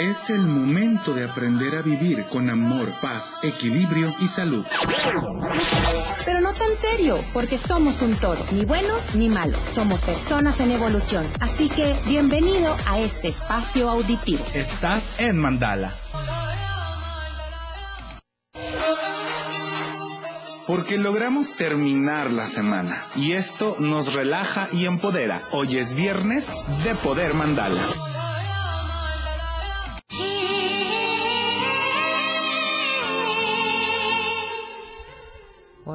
[0.00, 4.64] Es el momento de aprender a vivir con amor, paz, equilibrio y salud.
[6.24, 9.58] Pero no tan serio, porque somos un todo, ni bueno ni malo.
[9.74, 11.30] Somos personas en evolución.
[11.38, 14.42] Así que bienvenido a este espacio auditivo.
[14.54, 15.92] Estás en Mandala.
[20.66, 25.42] Porque logramos terminar la semana y esto nos relaja y empodera.
[25.50, 26.54] Hoy es viernes
[26.84, 27.82] de Poder Mandala.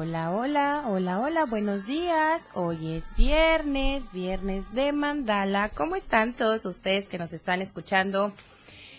[0.06, 2.40] Hola, hola, hola, hola, buenos días.
[2.54, 5.68] Hoy es viernes, viernes de Mandala.
[5.70, 8.32] ¿Cómo están todos ustedes que nos están escuchando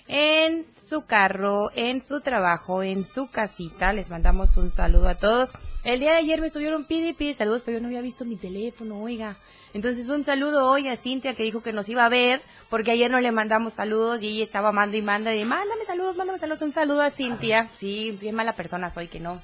[0.09, 3.93] en su carro, en su trabajo, en su casita?
[3.93, 5.53] Les mandamos un saludo a todos.
[5.85, 9.01] El día de ayer me estuvieron pidi saludos, pero yo no había visto mi teléfono,
[9.01, 9.37] oiga.
[9.73, 13.09] Entonces un saludo hoy a Cintia que dijo que nos iba a ver, porque ayer
[13.09, 16.63] no le mandamos saludos y ella estaba mando y manda y mándame saludos, mándame saludos,
[16.63, 17.69] un saludo a Cintia.
[17.77, 19.41] Sí, bien mala persona soy que no,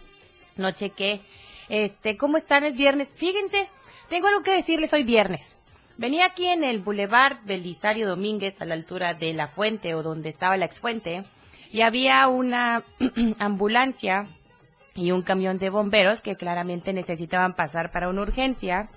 [0.58, 1.22] no chequé.
[1.70, 2.64] Este, ¿cómo están?
[2.64, 3.12] Es viernes.
[3.14, 3.70] Fíjense,
[4.10, 5.56] tengo algo que decirles hoy viernes.
[5.98, 10.30] Venía aquí en el Boulevard Belisario Domínguez, a la altura de la fuente o donde
[10.30, 11.24] estaba la exfuente,
[11.72, 12.84] y había una
[13.40, 14.28] ambulancia
[14.96, 18.90] y un camión de bomberos que claramente necesitaban pasar para una urgencia.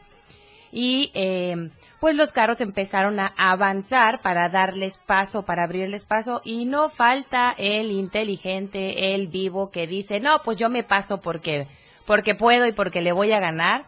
[0.72, 6.42] Y eh, pues los carros empezaron a avanzar para darles paso, para abrirles paso.
[6.44, 11.67] Y no falta el inteligente, el vivo que dice, no, pues yo me paso porque,
[12.06, 13.86] porque puedo y porque le voy a ganar.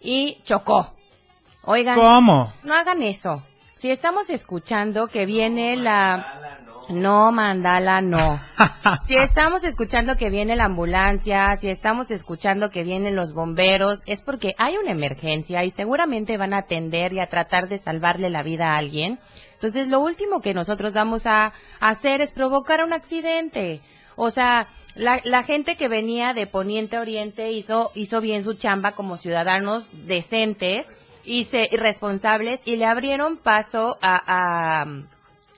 [0.00, 0.94] Y chocó.
[1.62, 1.96] Oigan.
[1.96, 2.52] ¿Cómo?
[2.62, 3.42] No hagan eso.
[3.74, 6.58] Si estamos escuchando que viene la...
[6.88, 8.40] No, mandala, no.
[9.06, 14.22] Si estamos escuchando que viene la ambulancia, si estamos escuchando que vienen los bomberos, es
[14.22, 18.42] porque hay una emergencia y seguramente van a atender y a tratar de salvarle la
[18.42, 19.18] vida a alguien.
[19.52, 23.82] Entonces, lo último que nosotros vamos a hacer es provocar un accidente.
[24.20, 28.52] O sea, la, la gente que venía de Poniente a Oriente hizo, hizo bien su
[28.54, 30.92] chamba como ciudadanos decentes
[31.24, 34.86] y se, responsables y le abrieron paso a, a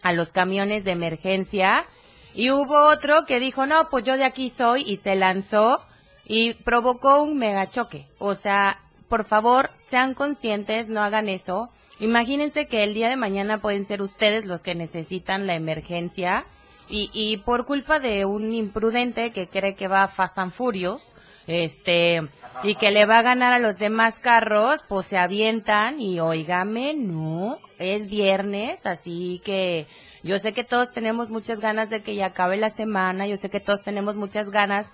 [0.02, 1.86] a los camiones de emergencia
[2.34, 5.82] y hubo otro que dijo, no, pues yo de aquí soy y se lanzó
[6.24, 8.06] y provocó un mega choque.
[8.18, 11.70] O sea, por favor, sean conscientes, no hagan eso.
[11.98, 16.46] Imagínense que el día de mañana pueden ser ustedes los que necesitan la emergencia
[16.90, 21.14] y, y por culpa de un imprudente que cree que va Fast and Furious,
[21.46, 22.28] este,
[22.62, 26.94] y que le va a ganar a los demás carros, pues se avientan y oígame,
[26.94, 29.86] no, es viernes, así que
[30.22, 33.50] yo sé que todos tenemos muchas ganas de que ya acabe la semana, yo sé
[33.50, 34.92] que todos tenemos muchas ganas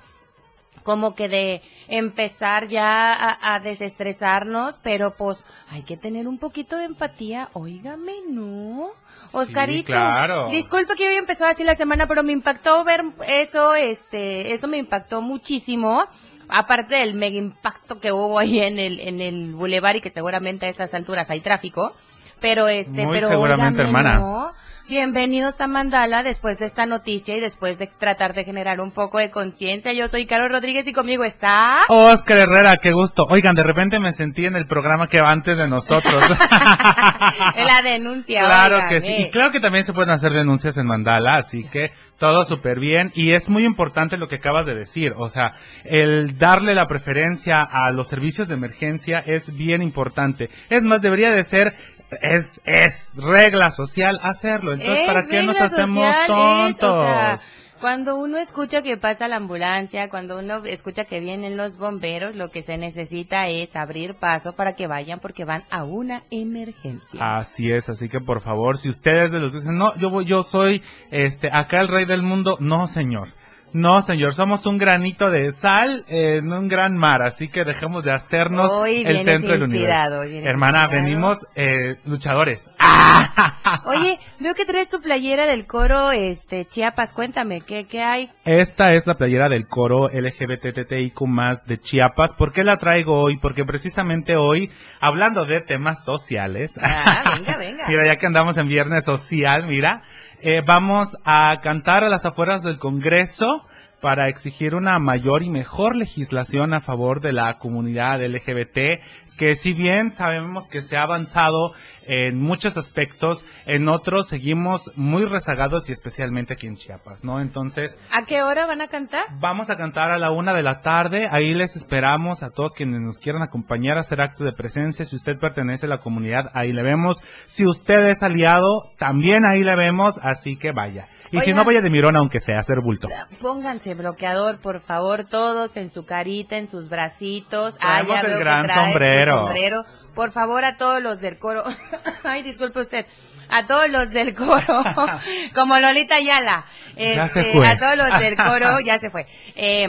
[0.83, 6.77] como que de empezar ya a, a, desestresarnos, pero pues hay que tener un poquito
[6.77, 8.93] de empatía, oígame, ¿no?
[9.33, 10.49] Oscarito, Sí, claro.
[10.51, 14.79] disculpe que hoy empezó así la semana, pero me impactó ver eso, este, eso me
[14.79, 16.05] impactó muchísimo
[16.49, 20.67] aparte del mega impacto que hubo ahí en el en el bulevar y que seguramente
[20.67, 21.93] a estas alturas hay tráfico,
[22.41, 24.19] pero este, Muy pero seguramente, óigame, hermana.
[24.19, 24.53] ¿no?
[24.89, 29.19] Bienvenidos a Mandala después de esta noticia y después de tratar de generar un poco
[29.19, 29.93] de conciencia.
[29.93, 33.27] Yo soy Carol Rodríguez y conmigo está Oscar Herrera, qué gusto.
[33.29, 36.15] Oigan, de repente me sentí en el programa que va antes de nosotros.
[36.39, 38.45] la denuncia.
[38.45, 39.13] claro oigan, que sí.
[39.13, 39.21] eh.
[39.23, 43.11] Y claro que también se pueden hacer denuncias en Mandala, así que todo súper bien.
[43.15, 45.13] Y es muy importante lo que acabas de decir.
[45.17, 45.55] O sea,
[45.85, 50.49] el darle la preferencia a los servicios de emergencia es bien importante.
[50.71, 51.75] Es más, debería de ser,
[52.23, 54.73] es, es regla social hacerlo.
[54.75, 56.91] Entonces, Es ¿para qué nos hacemos es, tontos?
[56.91, 57.37] o sea,
[57.81, 62.49] cuando uno escucha que pasa la ambulancia, cuando uno escucha que vienen los bomberos, lo
[62.49, 67.37] que se necesita es abrir paso para que vayan porque van a una emergencia.
[67.37, 70.25] Así es, así que por favor, si ustedes de los que dicen, no, yo voy,
[70.25, 73.29] yo soy, este, acá el rey del mundo, no señor.
[73.77, 78.11] No, señor, somos un granito de sal en un gran mar, así que dejemos de
[78.11, 80.23] hacernos Hoy el centro del universo.
[80.23, 80.91] Hermana, inspirado.
[80.91, 82.71] venimos eh, luchadores.
[83.85, 88.31] Oye, veo que traes tu playera del coro este Chiapas, cuéntame, ¿qué, qué hay?
[88.47, 91.21] Esta es la playera del coro LGBTTIQ
[91.67, 92.35] de Chiapas.
[92.35, 93.37] ¿Por qué la traigo hoy?
[93.37, 94.71] Porque precisamente hoy,
[95.01, 97.85] hablando de temas sociales, Ah, venga, venga.
[97.89, 100.03] Mira, ya que andamos en viernes social, mira,
[100.43, 103.67] eh, vamos a cantar a las afueras del Congreso
[104.01, 109.01] para exigir una mayor y mejor legislación a favor de la comunidad LGBT
[109.37, 111.73] que si bien sabemos que se ha avanzado
[112.07, 117.41] en muchos aspectos, en otros seguimos muy rezagados y especialmente aquí en Chiapas, ¿no?
[117.41, 119.25] Entonces, ¿A qué hora van a cantar?
[119.41, 123.01] vamos a cantar a la una de la tarde, ahí les esperamos a todos quienes
[123.01, 126.73] nos quieran acompañar a hacer acto de presencia, si usted pertenece a la comunidad, ahí
[126.73, 131.09] le vemos, si usted es aliado, también ahí le vemos, así que vaya.
[131.33, 133.09] Y si no, vaya de mirón aunque sea, hacer bulto.
[133.41, 137.77] Pónganse bloqueador, por favor, todos en su carita, en sus bracitos.
[137.79, 138.93] Traemos el gran tu
[139.33, 139.83] sombrero.
[139.83, 139.85] sombrero.
[140.15, 141.63] Por favor, a todos los del coro.
[142.25, 143.05] Ay, disculpe usted.
[143.51, 144.83] A todos los del coro.
[145.55, 146.65] Como Lolita Ayala.
[146.97, 147.69] Ya se Este, fue.
[147.69, 149.27] A todos los del coro, ya se fue.
[149.55, 149.87] Eh,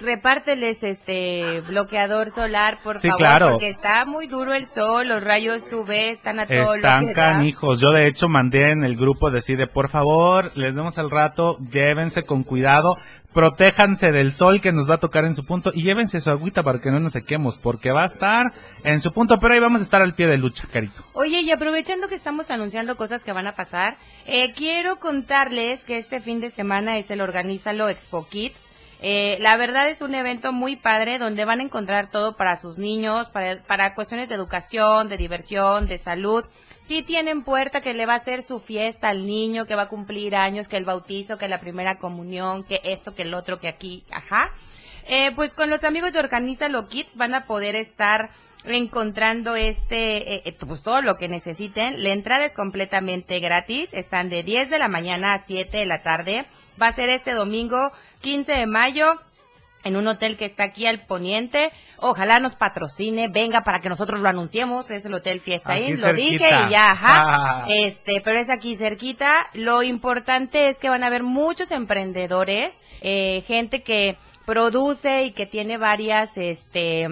[0.00, 3.18] repárteles este bloqueador solar, por Sí, favor.
[3.18, 3.50] claro.
[3.52, 7.12] Porque está muy duro el sol, los rayos UV están a todo lo Están da.
[7.12, 7.80] canijos.
[7.80, 12.24] Yo de hecho mandé en el grupo decide, por favor, les vemos al rato, llévense
[12.24, 12.96] con cuidado,
[13.32, 16.62] protéjanse del sol que nos va a tocar en su punto y llévense su agüita
[16.62, 18.52] para que no nos sequemos, porque va a estar
[18.84, 21.04] en su punto, pero ahí vamos a estar al pie de lucha, carito.
[21.12, 23.96] Oye, y aprovechando que estamos anunciando cosas que van a pasar,
[24.26, 28.58] eh, quiero contarles que este fin de semana es el Organízalo Expo Kids.
[29.04, 32.78] Eh, la verdad es un evento muy padre donde van a encontrar todo para sus
[32.78, 36.44] niños, para, para cuestiones de educación, de diversión, de salud.
[36.92, 39.88] Sí tienen puerta que le va a hacer su fiesta al niño, que va a
[39.88, 43.68] cumplir años, que el bautizo, que la primera comunión, que esto, que el otro, que
[43.68, 44.52] aquí, ajá.
[45.06, 48.28] Eh, pues con los amigos de Organízalo Kids van a poder estar
[48.66, 52.02] encontrando este, eh, eh, pues todo lo que necesiten.
[52.02, 53.88] La entrada es completamente gratis.
[53.92, 56.44] Están de 10 de la mañana a 7 de la tarde.
[56.80, 57.90] Va a ser este domingo
[58.20, 59.18] 15 de mayo
[59.84, 61.70] en un hotel que está aquí al poniente.
[61.98, 64.90] Ojalá nos patrocine, venga para que nosotros lo anunciemos.
[64.90, 66.46] Es el Hotel Fiesta Inn, lo cerquita.
[66.46, 67.62] dije y ya, ajá.
[67.62, 67.66] Ah.
[67.68, 69.48] Este, pero es aquí cerquita.
[69.54, 75.46] Lo importante es que van a haber muchos emprendedores, eh, gente que produce y que
[75.46, 77.08] tiene varias, este,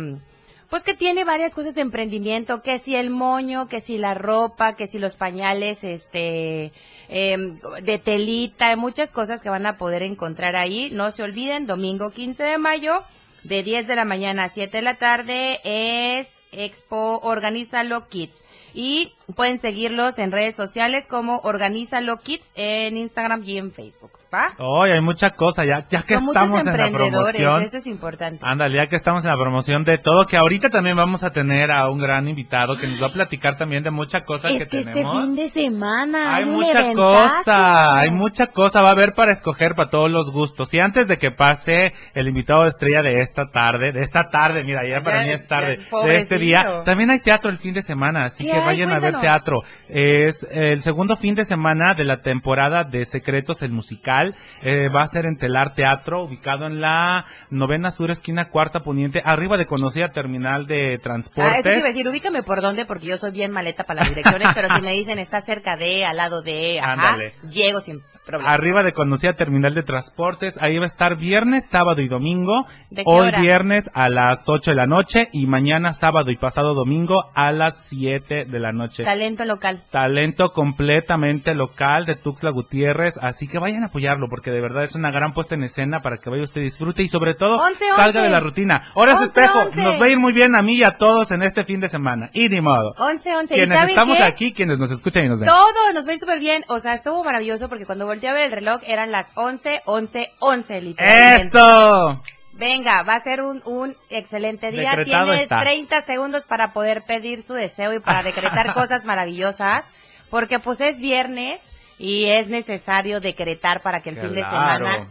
[0.68, 4.74] pues que tiene varias cosas de emprendimiento, que si el moño, que si la ropa,
[4.74, 6.72] que si los pañales, este,
[7.10, 10.90] em, de telita, muchas cosas que van a poder encontrar ahí.
[10.92, 13.02] No se olviden, domingo 15 de mayo,
[13.42, 18.36] de 10 de la mañana a 7 de la tarde, es Expo Organízalo Kids.
[18.72, 24.10] Y pueden seguirlos en redes sociales como Organízalo Kids en Instagram y en Facebook.
[24.32, 24.46] ¿Va?
[24.58, 27.62] Hoy hay mucha cosa, ya, ya que Son estamos en la promoción.
[27.62, 28.38] eso es importante.
[28.46, 31.72] Ándale, ya que estamos en la promoción de todo, que ahorita también vamos a tener
[31.72, 34.66] a un gran invitado que nos va a platicar también de mucha cosa es que,
[34.68, 35.24] que este tenemos.
[35.24, 39.90] fin de semana Hay mucha cosa, hay mucha cosa, va a haber para escoger para
[39.90, 40.72] todos los gustos.
[40.74, 44.86] Y antes de que pase el invitado estrella de esta tarde, de esta tarde, mira,
[44.88, 47.74] ya para Ya, mí es tarde, ya, de este día, también hay teatro el fin
[47.74, 48.64] de semana, así ¿Qué que hay?
[48.64, 49.19] vayan a ver Cuéntanos.
[49.20, 49.62] Teatro.
[49.88, 55.02] Es el segundo fin de semana de la temporada de Secretos, el musical, eh, va
[55.02, 59.66] a ser en Telar Teatro, ubicado en la novena sur, esquina cuarta poniente, arriba de
[59.66, 61.54] conocida terminal de Ah, transportes.
[61.60, 64.08] eso te iba a decir, ubícame por dónde, porque yo soy bien maleta para las
[64.08, 67.34] direcciones, pero si me dicen está cerca de, al lado de, ajá, Ándale.
[67.50, 68.00] llego sin
[68.38, 68.52] problema.
[68.52, 72.66] Arriba de conocida terminal de transportes, ahí va a estar viernes, sábado y domingo.
[72.90, 73.40] ¿De qué Hoy hora?
[73.40, 77.84] viernes a las 8 de la noche y mañana sábado y pasado domingo a las
[77.88, 79.04] 7 de la noche.
[79.04, 79.82] Talento local.
[79.90, 84.94] Talento completamente local de Tuxtla Gutiérrez, así que vayan a apoyarlo porque de verdad es
[84.94, 87.60] una gran puesta en escena para que vaya usted disfrute y sobre todo
[87.96, 88.90] salga de la rutina.
[88.94, 89.82] Horas de Once, espejo, once.
[89.82, 91.88] nos va a ir muy bien a mí y a todos en este fin de
[91.88, 92.30] semana.
[92.32, 92.94] Y ni modo.
[92.98, 93.54] 11, 11.
[93.54, 94.22] ¿Y Quienes estamos qué?
[94.24, 95.48] aquí, quienes nos escuchan y nos ven.
[95.48, 96.62] Todo nos va a ir súper bien.
[96.68, 100.32] O sea, estuvo maravilloso porque cuando volteé a ver el reloj eran las 11, 11,
[100.40, 101.46] 11, literalmente.
[101.46, 102.22] ¡Eso!
[102.52, 104.90] Venga, va a ser un, un excelente día.
[104.90, 105.60] Decretado Tiene está.
[105.62, 109.84] 30 segundos para poder pedir su deseo y para decretar cosas maravillosas.
[110.28, 111.60] Porque pues es viernes
[111.98, 115.08] y es necesario decretar para que el fin de semana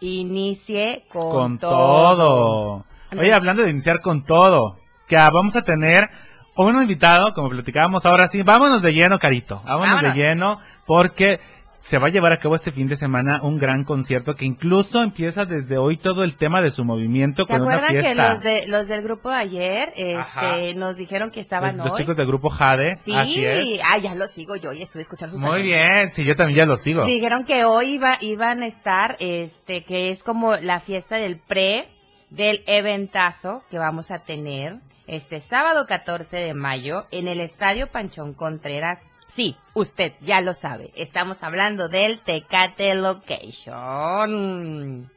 [0.00, 2.84] inicie con, con todo.
[3.16, 6.10] Oye, hablando de iniciar con todo, que ah, vamos a tener
[6.56, 10.14] un invitado, como platicábamos ahora sí, vámonos de lleno, Carito, vámonos, Vámonos.
[10.14, 11.40] de lleno, porque
[11.88, 15.02] se va a llevar a cabo este fin de semana un gran concierto que incluso
[15.02, 18.28] empieza desde hoy todo el tema de su movimiento ¿Se con una acuerdan que fiesta.
[18.34, 22.00] los, de, los del grupo de ayer este, nos dijeron que estaban los, los hoy?
[22.00, 23.80] chicos del grupo Jade, Sí, así es.
[23.90, 26.66] ah, ya lo sigo yo y estuve escuchando sus Muy bien, sí, yo también ya
[26.66, 27.06] lo sigo.
[27.06, 31.88] Dijeron que hoy iba, iban a estar, este, que es como la fiesta del pre
[32.28, 34.76] del eventazo que vamos a tener
[35.06, 38.98] este sábado 14 de mayo en el Estadio Panchón Contreras.
[39.28, 40.90] Sí, usted ya lo sabe.
[40.96, 45.10] Estamos hablando del Tecate Location.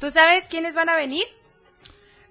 [0.00, 1.24] ¿Tú sabes quiénes van a venir?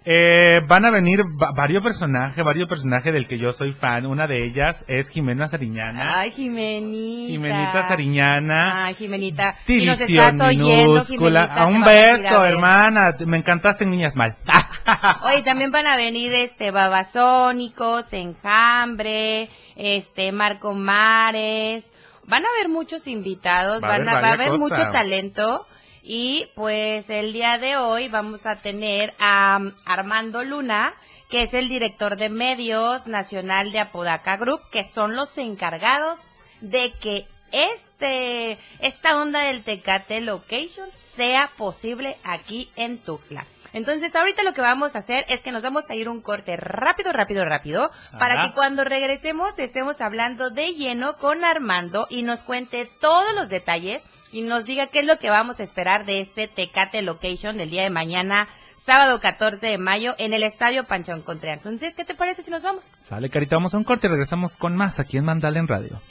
[0.05, 4.05] Eh, van a venir va- varios personajes, varios personajes del que yo soy fan.
[4.05, 6.19] Una de ellas es Jimena Sariñana.
[6.21, 7.27] Ay, Jimenita.
[7.31, 8.85] Jimenita Sariñana.
[8.85, 9.55] Ay, Jimenita.
[9.65, 11.41] Si nos División estás oyendo, minúscula.
[11.41, 13.15] Jimenita, A un a beso, hermana.
[13.27, 14.37] Me encantaste en Niñas Mal.
[15.23, 21.91] Oye, también van a venir este Babasónicos, Enjambre, este Marco Mares.
[22.23, 25.65] Van a haber muchos invitados, Va van a, va a varias haber mucho talento.
[26.03, 30.93] Y pues el día de hoy vamos a tener a um, Armando Luna,
[31.29, 36.19] que es el director de medios nacional de Apodaca Group, que son los encargados
[36.61, 43.45] de que este, esta onda del Tecate Location sea posible aquí en Tuxtla.
[43.73, 46.55] Entonces, ahorita lo que vamos a hacer es que nos vamos a ir un corte
[46.57, 52.39] rápido, rápido, rápido, para que cuando regresemos estemos hablando de lleno con Armando y nos
[52.41, 56.21] cuente todos los detalles y nos diga qué es lo que vamos a esperar de
[56.21, 58.47] este Tecate Location del día de mañana,
[58.85, 61.59] sábado 14 de mayo, en el Estadio Panchón Contreras.
[61.59, 62.89] Entonces, ¿qué te parece si nos vamos?
[62.99, 66.01] Sale, Carita, vamos a un corte y regresamos con más aquí en Mandala en Radio.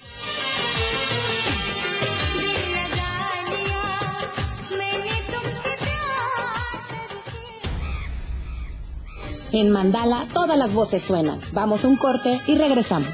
[9.52, 11.40] En Mandala todas las voces suenan.
[11.52, 13.08] Vamos a un corte y regresamos.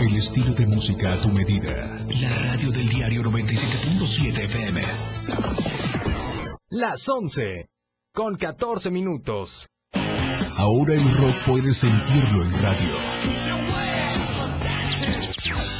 [0.00, 1.98] El estilo de música a tu medida.
[2.20, 4.82] La radio del diario 97.7 FM.
[6.70, 7.68] Las 11
[8.12, 9.68] con 14 minutos.
[10.56, 13.47] Ahora el rock puedes sentirlo en radio.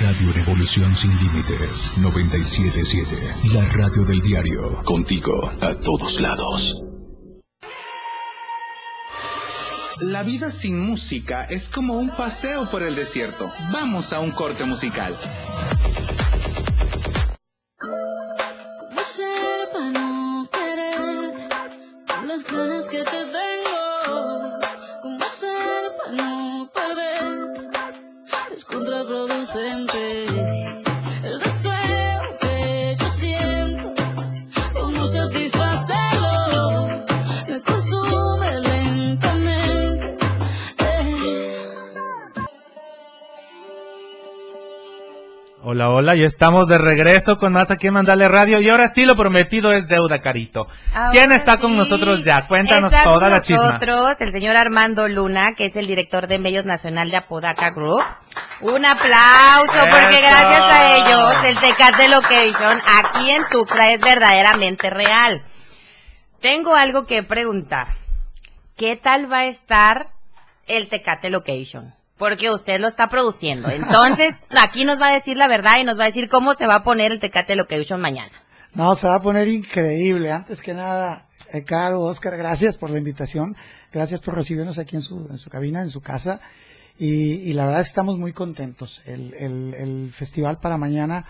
[0.00, 3.34] Radio Revolución sin límites 977.
[3.52, 6.82] La radio del diario contigo a todos lados.
[10.00, 13.50] La vida sin música es como un paseo por el desierto.
[13.74, 15.14] Vamos a un corte musical.
[28.80, 30.89] Es contraproducente
[45.72, 49.06] Hola, hola, ya estamos de regreso con más aquí en Mandale Radio y ahora sí
[49.06, 50.66] lo prometido es deuda, Carito.
[51.12, 52.48] ¿Quién está con nosotros ya?
[52.48, 53.66] Cuéntanos está toda con la chisma.
[53.74, 58.02] nosotros el señor Armando Luna, que es el director de medios nacional de Apodaca Group.
[58.62, 65.44] Un aplauso, porque gracias a ellos el Tecate Location aquí en Tuxtla es verdaderamente real.
[66.40, 67.86] Tengo algo que preguntar.
[68.76, 70.08] ¿Qué tal va a estar
[70.66, 71.94] el Tecate Location?
[72.20, 73.68] Porque usted lo está produciendo.
[73.70, 76.68] Entonces, aquí nos va a decir la verdad y nos va a decir cómo se
[76.68, 78.30] va a poner el Tecate Location mañana.
[78.74, 80.30] No, se va a poner increíble.
[80.30, 83.56] Antes que nada, eh, Caro, Oscar, gracias por la invitación.
[83.90, 86.40] Gracias por recibirnos aquí en su, en su cabina, en su casa.
[86.98, 89.02] Y, y la verdad es que estamos muy contentos.
[89.06, 91.24] El, el, el festival para mañana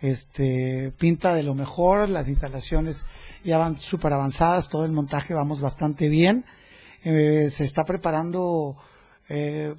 [0.00, 2.08] este, pinta de lo mejor.
[2.08, 3.04] Las instalaciones
[3.44, 4.68] ya van súper avanzadas.
[4.68, 6.44] Todo el montaje vamos bastante bien.
[7.04, 8.76] Eh, se está preparando
[9.28, 9.74] eh,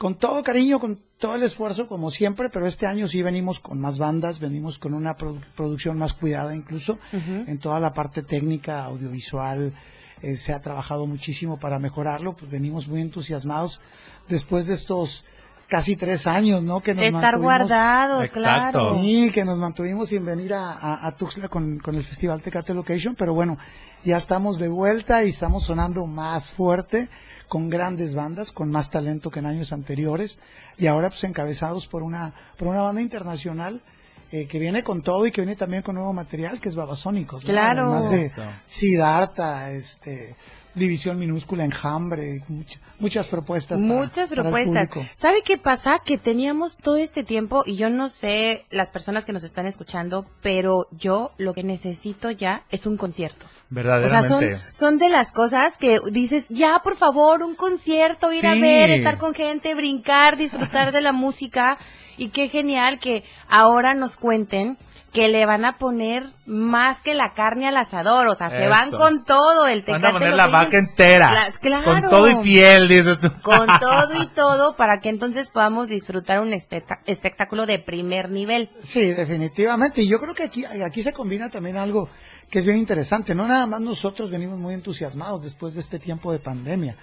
[0.00, 3.78] con todo cariño, con todo el esfuerzo, como siempre, pero este año sí venimos con
[3.78, 8.82] más bandas, venimos con una produ- producción más cuidada incluso, en toda la parte técnica,
[8.84, 9.74] audiovisual,
[10.22, 13.82] eh, se ha trabajado muchísimo para mejorarlo, pues venimos muy entusiasmados
[14.26, 15.26] después de estos
[15.68, 16.80] casi tres años, ¿no?
[16.80, 18.80] Que nos estar mantuvimos- guardados, claro.
[19.02, 22.72] Sí, que nos mantuvimos sin venir a, a, a Tuxtla con, con el Festival Tecate
[22.72, 23.58] Location, pero bueno,
[24.02, 27.10] ya estamos de vuelta y estamos sonando más fuerte,
[27.50, 30.38] con grandes bandas, con más talento que en años anteriores,
[30.78, 33.82] y ahora pues encabezados por una, por una banda internacional
[34.30, 37.44] eh, que viene con todo y que viene también con nuevo material, que es Babasónicos.
[37.44, 37.50] ¿no?
[37.50, 37.86] Claro.
[37.86, 38.42] Además de Eso.
[38.66, 40.36] Siddhartha, este,
[40.76, 43.80] División Minúscula, Enjambre, much- muchas propuestas.
[43.80, 44.88] para- Muchas para el propuestas.
[44.88, 45.12] público.
[45.16, 45.98] ¿Sabe qué pasa?
[46.04, 50.26] Que teníamos todo este tiempo y yo no sé las personas que nos están escuchando,
[50.42, 53.46] pero yo lo que necesito ya es un concierto.
[53.46, 54.58] O sea, Verdaderamente.
[54.60, 58.90] son, son de las cosas que dices, ya, por favor, un concierto, ir a ver,
[58.90, 61.78] estar con gente, brincar, disfrutar de la música.
[62.16, 64.76] Y qué genial que ahora nos cuenten
[65.12, 68.70] que le van a poner más que la carne al asador, o sea, se Eso.
[68.70, 70.06] van con todo el Van tecate.
[70.06, 71.30] a poner la vaca entera.
[71.30, 71.84] Cla- claro.
[71.84, 73.28] Con todo y piel, dices tú.
[73.42, 78.70] Con todo y todo, para que entonces podamos disfrutar un espectá- espectáculo de primer nivel.
[78.82, 80.02] Sí, definitivamente.
[80.02, 82.08] Y yo creo que aquí, aquí se combina también algo
[82.50, 83.34] que es bien interesante.
[83.34, 86.96] No nada más nosotros venimos muy entusiasmados después de este tiempo de pandemia.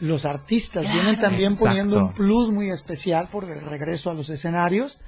[0.00, 1.64] Los artistas vienen también Exacto.
[1.66, 5.00] poniendo un plus muy especial por el regreso a los escenarios.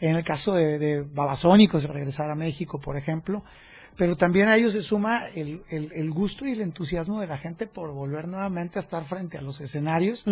[0.00, 3.42] En el caso de, de Babasónicos, regresar a México, por ejemplo.
[3.96, 7.36] Pero también a ellos se suma el, el- el gusto y el entusiasmo de la
[7.36, 10.24] gente por volver nuevamente a estar frente a los escenarios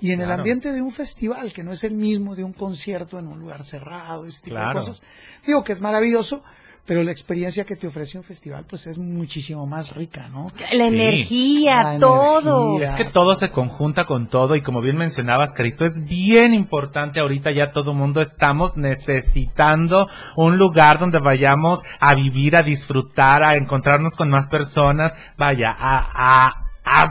[0.00, 3.18] y en el ambiente de un festival, que no es el mismo de un concierto
[3.18, 4.80] en un lugar cerrado, ese tipo Claro.
[4.80, 5.02] de cosas.
[5.46, 6.44] Digo que es maravilloso,
[6.86, 10.50] pero la experiencia que te ofrece un festival pues es muchísimo más rica, ¿no?
[10.72, 10.94] La Sí.
[10.94, 12.76] energía, La todo.
[12.76, 12.88] energía.
[12.90, 17.20] Es que todo se conjunta con todo y como bien mencionabas, Carito, es bien importante
[17.20, 23.42] ahorita ya todo el mundo estamos necesitando un lugar donde vayamos a vivir, a disfrutar,
[23.42, 26.52] a encontrarnos con más personas, vaya, a, a,
[26.84, 27.06] a,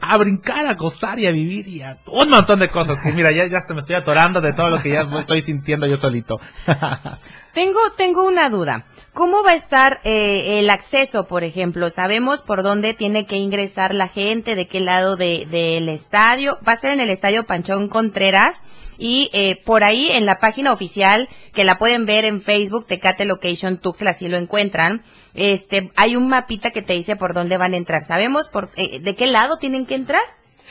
[0.00, 3.30] a brincar, a gozar y a vivir y a un montón de cosas que mira,
[3.32, 6.40] ya, ya se me estoy atorando de todo lo que ya estoy sintiendo yo solito.
[7.54, 8.84] Tengo, tengo una duda.
[9.12, 11.90] ¿Cómo va a estar eh, el acceso, por ejemplo?
[11.90, 14.54] ¿Sabemos por dónde tiene que ingresar la gente?
[14.54, 16.58] ¿De qué lado de- del estadio?
[16.66, 18.60] Va a ser en el estadio Panchón Contreras.
[19.00, 23.24] Y eh, por ahí en la página oficial, que la pueden ver en Facebook, Tecate
[23.24, 25.02] Location Tuxtla, así lo encuentran,
[25.34, 28.02] este, hay un mapita que te dice por dónde van a entrar.
[28.02, 30.22] ¿Sabemos por, eh, de qué lado tienen que entrar?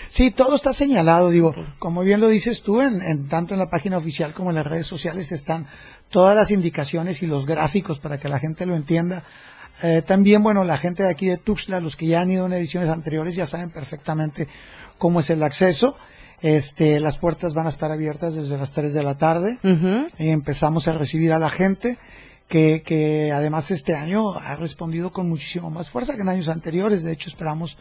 [0.09, 3.69] Sí, todo está señalado, digo, como bien lo dices tú, en, en- tanto en la
[3.69, 5.67] página oficial como en las redes sociales están
[6.09, 9.23] todas las indicaciones y los gráficos para que la gente lo entienda.
[9.83, 12.53] Eh, también, bueno, la gente de aquí de Tuxtla, los que ya han ido en
[12.53, 14.47] ediciones anteriores, ya saben perfectamente
[14.97, 15.95] cómo es el acceso.
[16.41, 19.59] Este, las puertas van a estar abiertas desde las 3 de la tarde.
[20.17, 21.97] Y empezamos a recibir a la gente
[22.47, 27.03] que, que además este año ha respondido con muchísimo más fuerza que en años anteriores.
[27.03, 27.77] De hecho, esperamos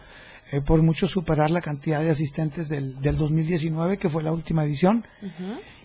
[0.53, 4.65] eh, por mucho superar la cantidad de asistentes del, del 2019, que fue la última
[4.65, 5.05] edición.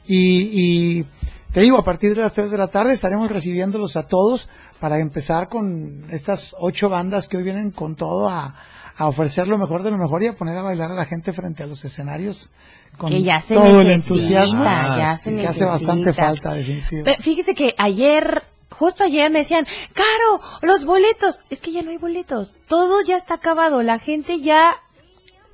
[0.05, 1.05] y, y
[1.51, 4.49] te digo, a partir de las 3 de la tarde estaremos recibiéndolos a todos
[4.79, 8.55] para empezar con estas ocho bandas que hoy vienen con todo a,
[8.97, 11.33] a ofrecer lo mejor de lo mejor y a poner a bailar a la gente
[11.33, 12.51] frente a los escenarios
[12.97, 14.63] con Que ya se todo el necesita, entusiasmo.
[14.63, 16.25] ya se que hace bastante necesita.
[16.25, 17.21] falta, definitivamente.
[17.21, 21.39] Fíjese que ayer, justo ayer me decían, Caro, los boletos.
[21.49, 22.57] Es que ya no hay boletos.
[22.67, 23.83] Todo ya está acabado.
[23.83, 24.75] La gente ya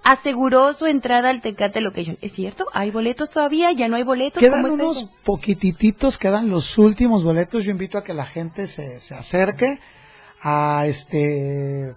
[0.04, 2.18] aseguró su entrada al Tecate Location.
[2.22, 2.68] ¿Es cierto?
[2.72, 3.72] ¿Hay boletos todavía?
[3.74, 4.40] ¿Ya no hay boletos?
[4.40, 5.12] Quedan ¿Cómo está unos eso?
[5.26, 7.66] poquitititos, quedan los últimos boletos.
[7.66, 9.80] Yo invito a que la gente se, se acerque
[10.42, 11.94] a este...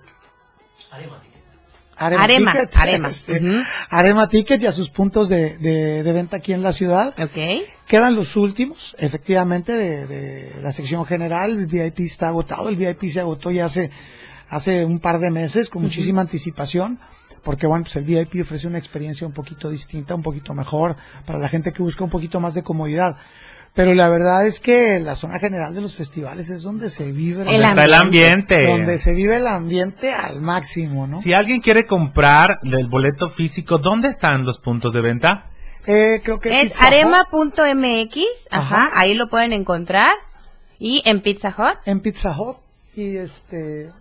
[2.00, 3.62] Arema, Arema, Ticket, Arema, este, ujú.
[3.90, 7.14] Arema Ticket y a sus puntos de, de- de venta aquí en la ciudad.
[7.22, 7.66] Ok.
[7.86, 11.50] Quedan los últimos, efectivamente, de, de la sección general.
[11.52, 12.68] El VIP está agotado.
[12.68, 13.90] El VIP se agotó ya hace,
[14.48, 16.98] hace un par de meses con muchísima anticipación.
[17.42, 21.38] Porque bueno, pues el VIP ofrece una experiencia un poquito distinta, un poquito mejor para
[21.38, 23.16] la gente que busca un poquito más de comodidad.
[23.74, 27.42] Pero la verdad es que la zona general de los festivales es donde se vive
[27.54, 28.66] El ambiente.
[28.66, 31.20] donde se vive el ambiente al máximo, ¿no?
[31.20, 35.46] Si alguien quiere comprar el boleto físico, ¿dónde están los puntos de venta?
[35.86, 38.18] Eh, creo que Es arema.mx.
[38.50, 38.90] Ajá, Ajá.
[38.94, 40.12] ahí lo pueden encontrar.
[40.78, 41.78] Y en Pizza Hut.
[41.86, 42.56] en Pizza Hut
[42.96, 43.92] y este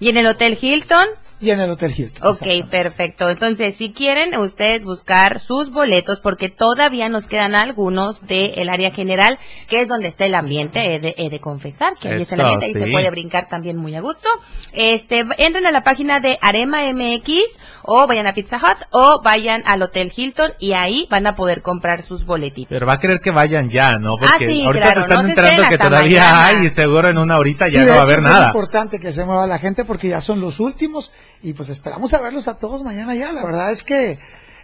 [0.00, 1.06] Y en el Hotel Hilton.
[1.42, 2.26] y en el Hotel Hilton.
[2.26, 3.30] Ok, perfecto.
[3.30, 9.38] Entonces, si quieren ustedes buscar sus boletos, porque todavía nos quedan algunos del área general,
[9.68, 12.40] que es donde está el ambiente, he de, he de confesar que ahí está el
[12.42, 14.28] ambiente, ahí se puede brincar también muy a gusto.
[14.74, 17.38] Este, entren a la página de Arema MX,
[17.92, 21.60] o vayan a Pizza Hut, o vayan al Hotel Hilton, y ahí van a poder
[21.60, 22.68] comprar sus boletitos.
[22.70, 24.16] Pero va a querer que vayan ya, ¿no?
[24.16, 26.46] Porque Ah, sí, ahorita claro, se están no enterando que todavía mañana.
[26.46, 28.46] hay y seguro en una horita Sí, ya no va a haber es nada.
[28.46, 31.10] importante que se mueva la gente porque ya son los últimos
[31.42, 33.32] y pues esperamos a verlos a todos mañana ya.
[33.32, 34.18] La verdad es que,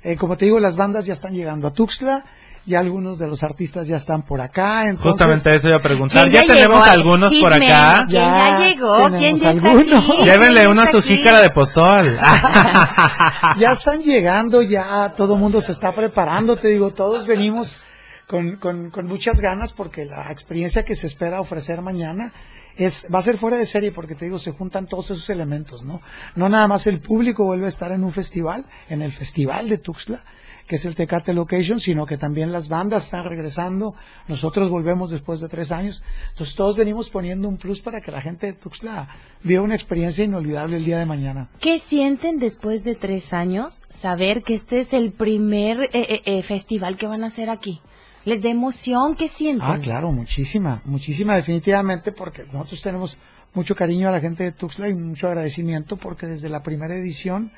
[0.05, 2.25] eh, como te digo, las bandas ya están llegando a Tuxtla,
[2.67, 4.89] ya algunos de los artistas ya están por acá.
[4.89, 6.29] Entonces, Justamente eso iba a preguntar.
[6.29, 6.91] ¿Quién Ya, tenemos llegó?
[6.91, 8.05] algunos por acá.
[8.09, 9.09] ¿Quién ya, Ya llegó?
[9.17, 10.25] ¿Quién ya está aquí?
[10.25, 12.17] Llévenle ¿Quién una su jícara de pozol.
[13.59, 17.79] ya están llegando, ya todo el mundo se está preparando, te digo, todos venimos
[18.27, 22.33] con, con, con muchas ganas porque la experiencia que se espera ofrecer mañana
[22.77, 25.85] es, va a ser fuera de serie porque te digo, se juntan todos esos elementos,
[25.85, 26.03] ¿no?
[26.35, 29.79] No nada más el público vuelve a estar en un festival, en el festival de
[29.79, 30.25] Tuxtla,
[30.67, 33.95] que es el Tecate Location, sino que también las bandas están regresando,
[34.29, 38.21] nosotros volvemos después de tres años, entonces todos venimos poniendo un plus para que la
[38.21, 39.09] gente de Tuxtla
[39.43, 41.49] viva una experiencia inolvidable el día de mañana.
[41.61, 46.43] ¿Qué sienten después de tres años saber que este es el primer eh, eh, eh,
[46.43, 47.81] festival que van a hacer aquí?
[48.25, 49.65] les da emoción, ¿qué sienten?
[49.65, 53.17] Ah, claro, muchísima, muchísima, definitivamente, porque nosotros tenemos
[53.55, 57.53] mucho cariño a la gente de Tuxtla y mucho agradecimiento porque desde la primera edición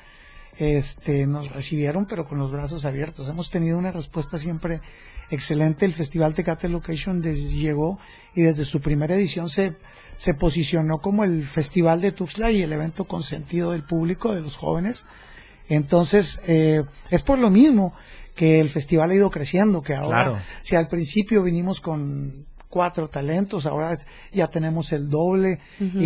[0.59, 3.27] este, nos recibieron, pero con los brazos abiertos.
[3.27, 4.81] Hemos tenido una respuesta siempre
[5.31, 5.85] excelente.
[5.85, 7.97] El Festival Tecate Location des- llegó
[8.35, 9.75] y desde su primera edición se,
[10.15, 14.57] se posicionó como el Festival de Tuxtla y el evento consentido del público, de los
[14.57, 15.05] jóvenes.
[15.67, 17.93] Entonces, eh, es por lo mismo
[18.35, 20.39] que el festival ha ido creciendo, que ahora, Claro.
[20.61, 23.97] si al principio vinimos con cuatro talentos, ahora
[24.31, 26.05] ya tenemos el doble y,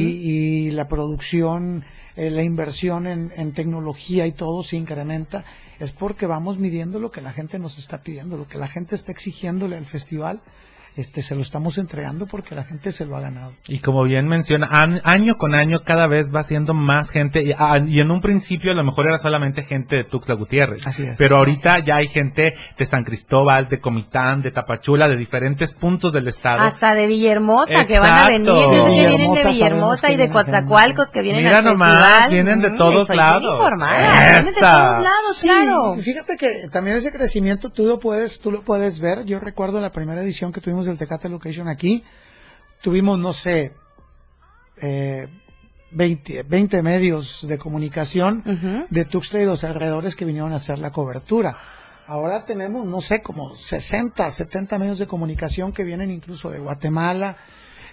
[0.68, 1.84] y la producción,
[2.16, 5.46] eh, la inversión en, en tecnología y todo se incrementa,
[5.80, 8.96] es porque vamos midiendo lo que la gente nos está pidiendo, lo que la gente
[8.96, 10.42] está exigiéndole al festival,
[10.96, 13.54] este, se lo estamos entregando porque la gente se lo ha ganado.
[13.68, 14.68] Y como bien menciona,
[15.04, 18.72] año con año cada vez va siendo más gente y, ah, y en un principio
[18.72, 20.86] a lo mejor era solamente gente de Tuxtla Gutiérrez.
[20.86, 21.16] Así es.
[21.18, 26.14] Pero ahorita ya hay gente de San Cristóbal, de Comitán, de Tapachula, de diferentes puntos
[26.14, 26.62] del estado.
[26.62, 30.30] Hasta de Villahermosa que van a venir, yo sé que vienen de Villahermosa, y de.
[30.30, 32.30] Coatzacoalcos que vienen Mira al nomás, festival.
[32.32, 33.60] vienen de Mm, todos lados.
[33.70, 35.96] vienen de todos lados, Sí, claro.
[35.98, 39.26] y Fíjate que también ese crecimiento tú lo puedes, tú lo puedes ver.
[39.26, 42.04] Yo recuerdo la primera edición que tuvimos del Tecate Location aquí.
[42.82, 43.74] Tuvimos, no sé,
[44.82, 45.28] eh,
[45.92, 50.92] 20, 20 medios de comunicación de Tuxtla y los alrededores que vinieron a hacer la
[50.92, 51.58] cobertura.
[52.08, 57.38] Ahora tenemos, no sé, como 60, 70 medios de comunicación que vienen incluso de Guatemala,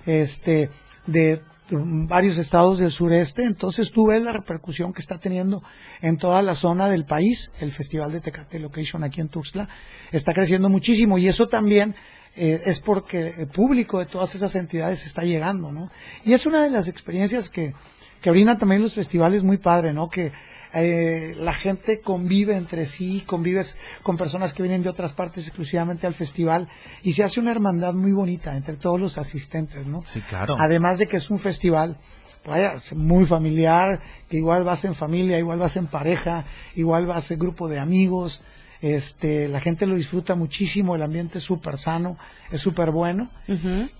[0.06, 0.70] este,
[1.06, 3.44] de varios estados del sureste.
[3.44, 5.62] Entonces tú ves la repercusión que está teniendo
[6.00, 7.52] en toda la zona del país.
[7.60, 9.68] El Festival de Tecate Location aquí en Tuxtla
[10.10, 11.94] está creciendo muchísimo y eso también
[12.36, 15.90] eh, es porque el público de todas esas entidades está llegando, ¿no?
[16.24, 17.74] Y es una de las experiencias que,
[18.20, 20.08] que brindan también los festivales muy padre, ¿no?
[20.08, 20.32] Que
[20.72, 26.06] eh, la gente convive entre sí, convives con personas que vienen de otras partes exclusivamente
[26.06, 26.68] al festival
[27.02, 30.02] y se hace una hermandad muy bonita entre todos los asistentes, ¿no?
[30.02, 30.54] Sí, claro.
[30.58, 31.98] Además de que es un festival,
[32.46, 36.44] vaya, muy familiar, que igual vas en familia, igual vas en pareja,
[36.76, 38.42] igual vas en grupo de amigos,
[38.80, 42.16] este, la gente lo disfruta muchísimo, el ambiente es súper sano,
[42.50, 43.30] es súper bueno,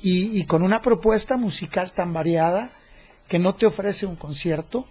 [0.01, 2.73] y, y con una propuesta musical tan variada
[3.29, 4.87] que no te ofrece un concierto,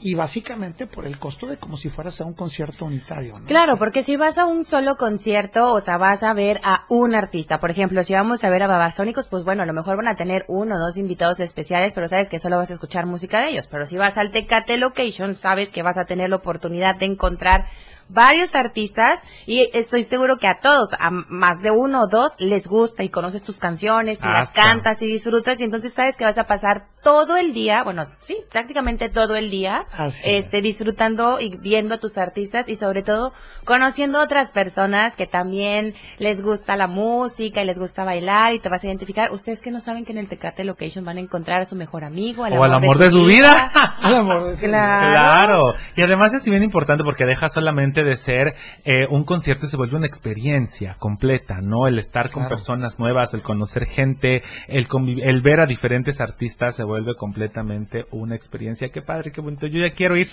[0.00, 3.46] y básicamente por el costo de como si fueras a un concierto unitario, ¿no?
[3.46, 7.14] Claro, porque si vas a un solo concierto, o sea, vas a ver a un
[7.14, 7.60] artista.
[7.60, 10.16] Por ejemplo, si vamos a ver a Babasónicos, pues bueno, a lo mejor van a
[10.16, 13.50] tener uno o dos invitados especiales, pero sabes que solo vas a escuchar música de
[13.50, 13.68] ellos.
[13.68, 17.66] Pero si vas al Tecate Location, sabes que vas a tener la oportunidad de encontrar
[18.08, 22.66] varios artistas y estoy seguro que a todos, a más de uno o dos, les
[22.66, 26.38] gusta y conoces tus canciones y las cantas y disfrutas y entonces sabes que vas
[26.38, 30.46] a pasar todo el día, bueno, sí, prácticamente todo el día, Así es.
[30.46, 33.32] este, disfrutando y viendo a tus artistas y sobre todo
[33.64, 38.58] conociendo a otras personas que también les gusta la música y les gusta bailar y
[38.58, 39.32] te vas a identificar.
[39.32, 42.04] Ustedes que no saben que en el Tecate Location van a encontrar a su mejor
[42.04, 43.70] amigo, o al amor de su vida.
[44.02, 44.98] Al amor de su vida.
[44.98, 45.12] Claro.
[45.12, 45.74] Claro.
[45.96, 48.54] Y además es bien importante porque deja solamente de ser
[48.84, 51.86] eh, un concierto se vuelve una experiencia completa, ¿no?
[51.86, 52.56] El estar con Claro.
[52.56, 54.88] personas nuevas, el conocer gente, el,
[55.22, 58.88] el ver a diferentes artistas se vuelve completamente una experiencia.
[58.90, 59.66] Qué padre, qué bonito.
[59.66, 60.28] Yo ya quiero ir.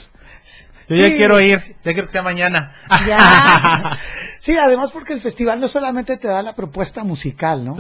[0.96, 1.16] Yo ya Sí.
[1.18, 1.58] quiero ir.
[1.60, 2.72] Ya quiero que sea mañana.
[3.08, 3.98] Ya.
[4.42, 7.78] Sí, además porque el festival no solamente te da la propuesta musical, ¿no?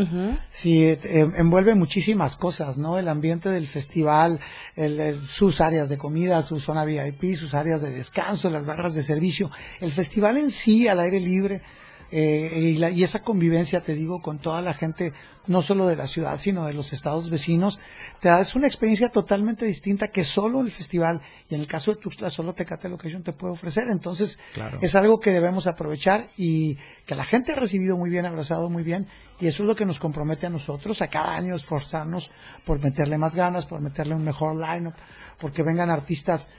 [0.52, 1.00] Sí, eh,
[1.36, 3.00] envuelve muchísimas cosas, ¿no?
[3.00, 4.40] El ambiente del festival,
[4.76, 8.94] el- el- sus áreas de comida, su zona VIP, sus áreas de descanso, las barras
[8.94, 9.50] de servicio.
[9.80, 11.64] El festival en sí, al aire libre,
[12.12, 15.14] eh, y, la- y esa convivencia, te digo, con toda la gente,
[15.48, 17.80] no solo de la ciudad, sino de los estados vecinos,
[18.20, 21.92] te da, es una experiencia totalmente distinta que solo el festival, y en el caso
[21.94, 23.88] de Tuxtla, solo Tecate Location te puede ofrecer.
[23.90, 24.80] Entonces, Claro.
[24.82, 28.84] es algo que debemos aprovechar y que la gente ha recibido muy bien, abrazado muy
[28.84, 29.08] bien,
[29.40, 32.30] y eso es lo que nos compromete a nosotros, a cada año esforzarnos
[32.66, 34.94] por meterle más ganas, por meterle un mejor line-up,
[35.40, 36.50] porque vengan artistas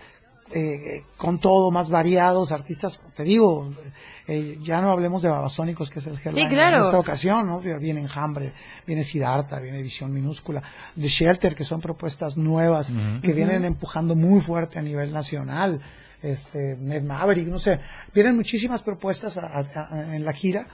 [0.55, 3.73] eh, con todo, más variados, artistas, te digo,
[4.29, 6.77] eh, ya no hablemos de Babasónicos, que es el headliner claro.
[6.79, 7.61] en esta ocasión, ¿no?
[7.61, 8.53] Viene Enjambre,
[8.87, 10.63] viene Siddhartha, viene Visión Minúscula,
[10.99, 15.81] The Shelter, que son propuestas nuevas, que vienen empujando muy fuerte a nivel nacional,
[16.23, 17.81] este, Ned Maverick, no sé,
[18.15, 20.67] vienen muchísimas propuestas a- a- a- en la gira,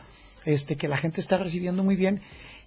[0.44, 2.20] este, que la gente está recibiendo muy bien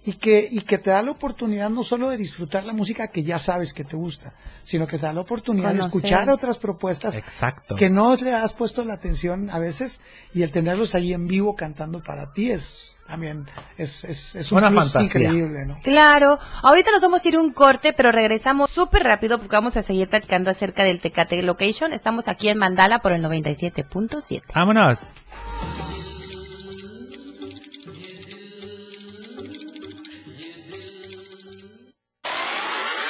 [0.04, 3.22] y que, y que te da la oportunidad no solo de disfrutar la música que
[3.22, 4.34] ya sabes que te gusta,
[4.64, 7.76] sino que te da la oportunidad de escuchar otras propuestas Exacto.
[7.76, 10.00] que no le has puesto la atención a veces
[10.34, 14.58] y el tenerlos ahí en vivo cantando para ti es también es, es, es un
[14.58, 15.02] Una fantasía.
[15.02, 15.78] increíble, ¿no?
[15.82, 19.82] Claro, ahorita nos vamos a ir un corte, pero regresamos súper rápido porque vamos a
[19.82, 21.92] seguir platicando acerca del Tecate Location.
[21.92, 24.42] Estamos aquí en Mandala por el 97.7.
[24.54, 25.10] Vámonos.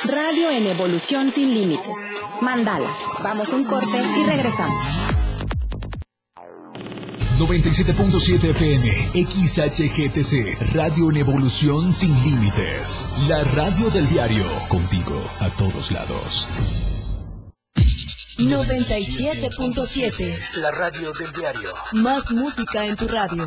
[0.04, 1.96] Radio en evolución sin límites.
[2.40, 2.90] Mandala.
[3.22, 4.76] Vamos a un corte y regresamos.
[7.38, 13.08] 97.7 FM, XHGTC, Radio en Evolución Sin Límites.
[13.28, 16.48] La radio del diario, contigo a todos lados.
[18.38, 20.36] 97.7.
[20.54, 21.74] La radio del diario.
[21.92, 23.46] Más música en tu radio.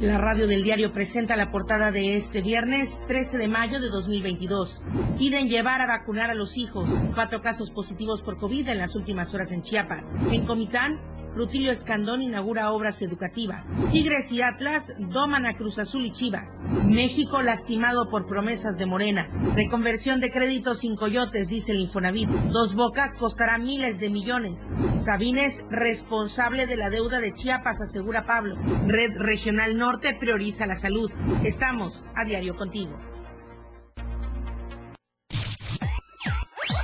[0.00, 4.80] La radio del diario presenta la portada de este viernes 13 de mayo de 2022.
[5.18, 6.88] Piden llevar a vacunar a los hijos.
[7.16, 10.14] Cuatro casos positivos por COVID en las últimas horas en Chiapas.
[10.30, 11.00] En Comitán,
[11.38, 13.72] Rutilio Escandón inaugura obras educativas.
[13.92, 16.64] Tigres y Atlas doman a Cruz Azul y Chivas.
[16.84, 19.28] México lastimado por promesas de Morena.
[19.54, 22.28] Reconversión de créditos sin coyotes, dice el Infonavit.
[22.28, 24.66] Dos Bocas costará miles de millones.
[24.96, 28.56] Sabines, responsable de la deuda de Chiapas, asegura Pablo.
[28.88, 31.12] Red Regional Norte prioriza la salud.
[31.44, 32.98] Estamos a diario contigo.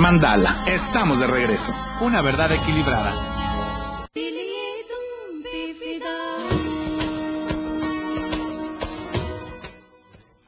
[0.00, 1.74] Mandala, estamos de regreso.
[2.00, 4.08] Una verdad equilibrada.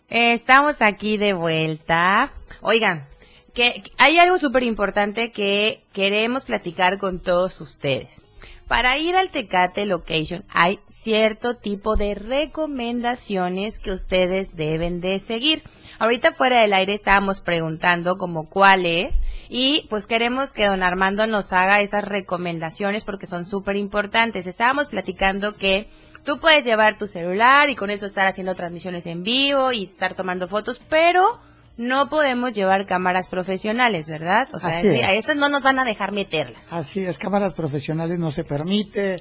[0.09, 2.33] Estamos aquí de vuelta.
[2.63, 3.07] Oigan,
[3.53, 8.25] que hay algo súper importante que queremos platicar con todos ustedes.
[8.69, 15.63] Para ir al Tecate Location hay cierto tipo de recomendaciones que ustedes deben de seguir.
[15.99, 21.53] Ahorita fuera del aire estábamos preguntando como cuáles y pues queremos que don Armando nos
[21.53, 24.47] haga esas recomendaciones porque son súper importantes.
[24.47, 25.89] Estábamos platicando que
[26.25, 30.15] tú puedes llevar tu celular y con eso estar haciendo transmisiones en vivo y estar
[30.15, 31.41] tomando fotos, pero
[31.83, 34.49] no podemos llevar cámaras profesionales, ¿verdad?
[34.55, 35.05] O sea, Así es.
[35.05, 36.63] a esas no nos van a dejar meterlas.
[36.71, 39.17] Así es, cámaras profesionales no se permite,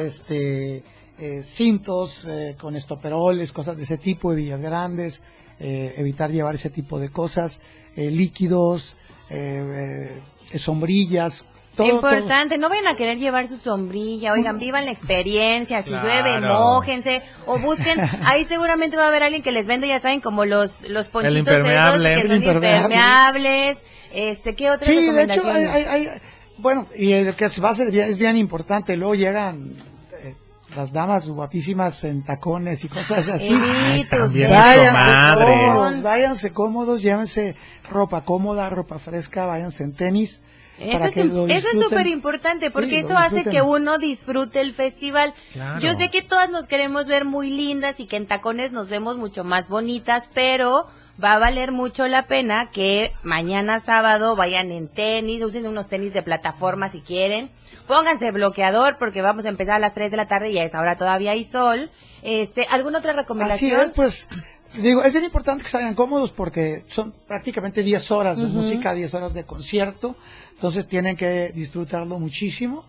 [0.00, 0.84] este,
[1.18, 5.22] eh, cintos eh, con estoperoles, cosas de ese tipo, hebillas grandes,
[5.58, 7.60] eh, evitar llevar ese tipo de cosas,
[7.96, 8.96] eh, líquidos,
[9.30, 10.20] eh,
[10.52, 15.82] eh, sombrillas, todo, Importante, no vayan a querer llevar su sombrilla, oigan, vivan la experiencia,
[15.82, 16.06] si Claro.
[16.06, 20.20] llueve, mójense, o busquen, ahí seguramente va a haber alguien que les vende, ya saben,
[20.20, 22.12] como los, los ponchitos impermeable.
[22.12, 22.94] esos que El son impermeable.
[22.94, 25.74] impermeables, este, ¿qué otra Sí, de hecho, hay, recomendación?
[25.76, 26.20] hay- hay-
[26.58, 29.74] bueno, y el que se va a hacer es bien importante, luego llegan
[30.22, 30.36] eh,
[30.76, 33.52] las damas guapísimas en tacones y cosas así.
[33.52, 37.56] Ay, también, váyanse cómodos, váyanse cómodos, llévense
[37.90, 40.40] ropa cómoda, ropa fresca, váyanse en tenis.
[40.78, 45.32] Eso es, eso es súper importante porque Sí, eso hace que uno disfrute el festival.
[45.52, 45.80] Claro.
[45.80, 49.16] Yo sé que todas nos queremos ver muy lindas y que en tacones nos vemos
[49.16, 50.88] mucho más bonitas, pero
[51.22, 56.12] va a valer mucho la pena que mañana sábado vayan en tenis, usen unos tenis
[56.12, 57.50] de plataforma si quieren,
[57.86, 60.80] pónganse bloqueador porque vamos a empezar a las 3 de la tarde y a esa
[60.80, 61.90] hora todavía hay sol.
[62.22, 63.80] Este, ¿alguna otra Así recomendación?
[63.82, 64.28] es, pues,
[64.76, 69.14] digo, es bien importante que vayan cómodos porque son prácticamente 10 horas de música, 10
[69.14, 70.16] horas de concierto,
[70.52, 72.84] entonces tienen que disfrutarlo muchísimo.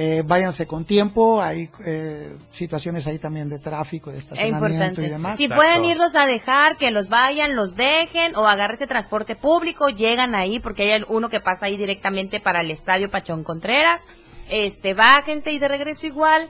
[0.00, 5.08] Eh, váyanse con tiempo, hay eh, situaciones ahí también de tráfico, de Es estacionamiento y
[5.08, 5.36] demás.
[5.36, 10.36] Si pueden irlos a dejar, que los vayan, los dejen o agarrarse transporte público, llegan
[10.36, 14.06] ahí porque hay uno que pasa ahí directamente para el estadio Pachón Contreras.
[14.48, 16.48] Este, bájense y de regreso igual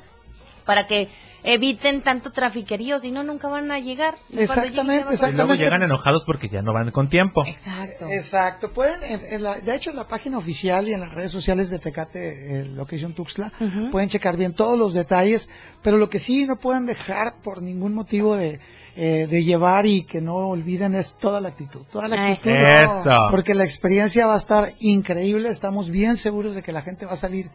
[0.69, 1.09] para que
[1.45, 4.19] eviten tanto trafiquerío, si no nunca van a llegar.
[4.29, 4.47] Y lleguen
[4.87, 7.43] va a Y luego llegan enojados porque ya no van con tiempo.
[7.47, 8.07] Exacto.
[8.11, 8.73] Exacto.
[8.75, 11.71] Pueden, en- en la- de hecho, en la página oficial y en las redes sociales
[11.71, 13.91] de Tecate, el Location Tuxtla, Ujú.
[13.91, 15.49] pueden checar bien todos los detalles,
[15.83, 18.61] pero lo que sí no pueden dejar por ningún motivo de,
[18.97, 22.51] eh, de llevar y que no olviden es toda la actitud, toda la actitud.
[22.51, 23.29] Eso.
[23.31, 27.13] Porque la experiencia va a estar increíble, estamos bien seguros de que la gente va
[27.13, 27.49] a salir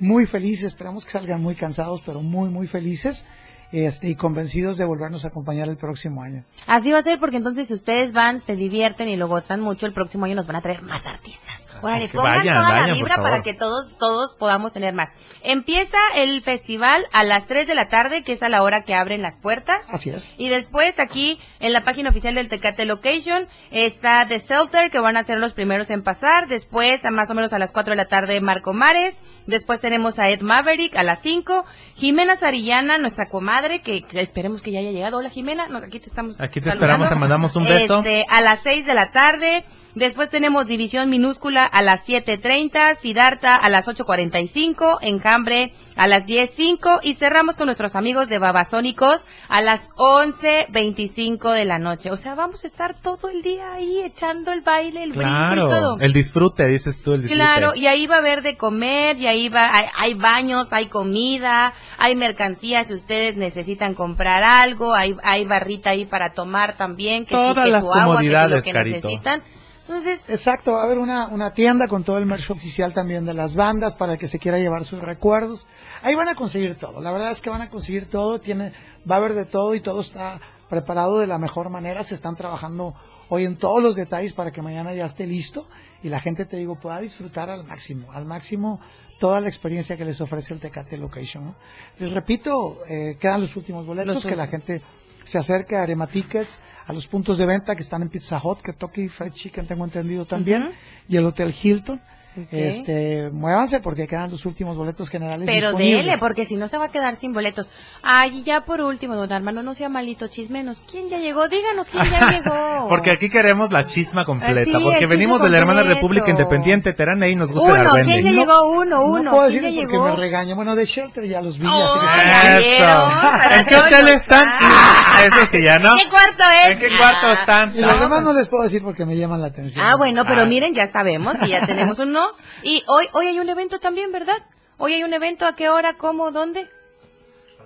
[0.00, 3.24] muy feliz, esperamos que salgan muy cansados, pero muy, muy felices
[3.72, 6.44] este, y convencidos de volvernos a acompañar el próximo año.
[6.66, 9.86] Así va a ser porque entonces si ustedes van, se divierten y lo gozan mucho,
[9.86, 11.66] el próximo año nos van a traer más artistas.
[11.82, 15.10] Órale, pongan vayan, toda vayan, la vibra para que todos, todos podamos tener más.
[15.42, 18.94] Empieza el festival a las 3 de la tarde, que es a la hora que
[18.94, 19.80] abren las puertas.
[19.88, 20.32] Así es.
[20.38, 25.16] Y después aquí en la página oficial del Tecate Location está The Shelter, que van
[25.16, 26.48] a ser los primeros en pasar.
[26.48, 29.14] Después, a más o menos a las 4 de la tarde, Marco Mares.
[29.46, 31.64] Después tenemos a Ed Maverick a las 5.
[31.94, 35.18] Jimena Sarillana, nuestra comadre, que esperemos que ya haya llegado.
[35.18, 36.84] Hola Jimena, No, aquí te estamos Aquí te saludando.
[37.04, 37.98] esperamos, te mandamos un beso.
[37.98, 39.64] Este, a las 6 de la tarde.
[39.94, 46.98] Después tenemos División Minúscula a las 7.30, Sidarta a las 8.45, Enjambre a las 10.05
[47.04, 52.10] y cerramos con nuestros amigos de Babasónicos a las 11.25 de la noche.
[52.10, 55.58] O sea, vamos a estar todo el día ahí echando el baile, el brinco y
[55.60, 55.68] todo.
[55.68, 57.36] Claro, el disfrute, dices tú, el disfrute.
[57.40, 60.86] Claro, y ahí va a haber de comer, y ahí va, hay, hay baños, hay
[60.86, 67.24] comida, hay mercancía si ustedes necesitan comprar algo, hay, hay barrita ahí para tomar también,
[67.24, 69.42] que sí, Todas que las su agua, que sí, lo comodidades, que necesitan.
[69.86, 73.34] Entonces, Exacto, va a haber una, una tienda con todo el merch oficial también de
[73.34, 75.66] las bandas para el que se quiera llevar sus recuerdos.
[76.02, 78.72] Ahí van a conseguir todo, la verdad es que van a conseguir todo, tiene,
[79.08, 82.34] va a haber de todo y todo está preparado de la mejor manera, se están
[82.34, 82.94] trabajando
[83.28, 85.68] hoy en todos los detalles para que mañana ya esté listo
[86.02, 88.80] y la gente, te digo, pueda disfrutar al máximo, al máximo
[89.18, 91.44] toda la experiencia que les ofrece el Tecate Location.
[91.44, 91.54] ¿no?
[91.98, 94.82] Les repito, eh, quedan los últimos boletos, Los que la gente
[95.24, 98.60] se acerque a Arema Tickets, a los puntos de venta que están en Pizza Hut,
[98.60, 100.72] Kentucky Fried Chicken, tengo entendido también,
[101.08, 102.00] y el Hotel Hilton.
[102.36, 102.48] Ok.
[102.52, 106.86] Este, muévanse porque quedan los últimos boletos generales pero dele, porque si no se va
[106.86, 107.70] a quedar sin boletos.
[108.02, 110.82] Ay, y ya por último, don Armando, no sea malito, chismenos.
[110.90, 111.48] ¿Quién ya llegó?
[111.48, 112.88] Díganos quién ya llegó.
[112.88, 115.94] Porque aquí queremos la chisma completa, Ah, sí, porque venimos de la hermana completo.
[116.00, 118.12] República Independiente Terana y nos gusta el Uno, argüende.
[118.22, 118.68] ¿quién ya llegó?
[118.70, 119.22] Uno, uno.
[119.22, 120.16] no puedo ¿Quién ya decirlo porque llegó?
[120.16, 120.54] me regaña.
[120.56, 121.66] Bueno, de Shelter ya los vi.
[121.66, 124.48] Oh, así que están- ¿En qué hotel están?
[124.58, 125.96] Ah, eso sí ya, ¿no?
[125.96, 126.70] ¿Qué cuarto es?
[126.72, 127.72] ¿En qué cuarto están?
[127.76, 129.84] Y los demás no les puedo decir porque me llaman la atención.
[129.86, 130.46] Ah, bueno, pero Ah.
[130.46, 132.23] miren, ya sabemos que ya tenemos uno.
[132.62, 134.36] Y hoy, hoy hay un evento también, ¿verdad?
[134.78, 136.68] Hoy hay un evento, ¿a qué hora, cómo, dónde?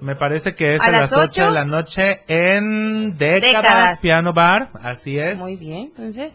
[0.00, 1.44] Me parece que es ¿A a, las las 8 ocho?
[1.46, 3.98] de la noche en Décadas, Décadas.
[3.98, 5.36] Piano Bar, así es.
[5.38, 6.32] Muy bien, entonces.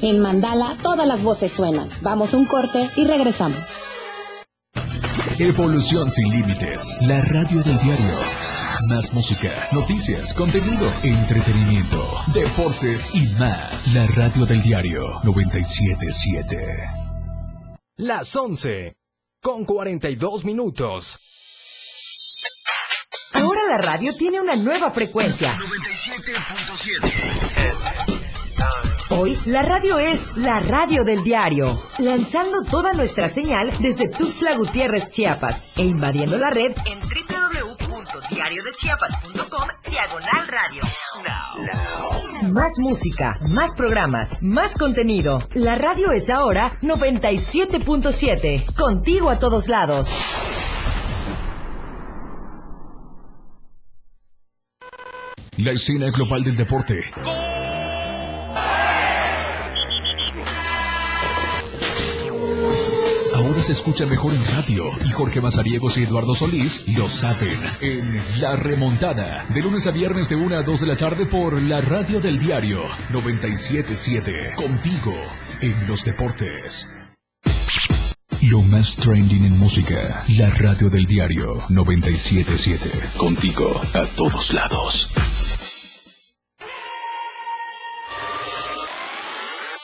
[0.00, 1.90] En Mandala todas las voces suenan.
[2.00, 3.62] Vamos a un corte y regresamos.
[5.38, 6.96] Evolución sin límites.
[7.02, 8.16] La radio del diario.
[8.88, 12.02] Más música, noticias, contenido, entretenimiento,
[12.34, 13.94] deportes y más.
[13.94, 16.93] La radio del diario 977.
[17.96, 18.96] Las 11
[19.40, 21.16] con 42 minutos.
[23.32, 25.56] Ahora la radio tiene una nueva frecuencia.
[29.10, 35.10] Hoy la radio es la radio del diario, lanzando toda nuestra señal desde Tuxtla Gutiérrez,
[35.10, 40.82] Chiapas, e invadiendo la red en www.diariodechiapas.com diagonal radio.
[42.52, 45.38] Más música, más programas, más contenido.
[45.54, 50.08] La radio es ahora 97.7, contigo a todos lados.
[55.58, 57.00] La escena global del deporte.
[63.64, 68.56] Se escucha mejor en radio y Jorge Mazariegos y Eduardo Solís lo saben en La
[68.56, 72.20] Remontada, de lunes a viernes de 1 a 2 de la tarde por la radio
[72.20, 75.14] del diario 977, contigo
[75.62, 76.90] en los deportes.
[78.50, 85.08] Lo más trending en música, la radio del diario 977, contigo a todos lados.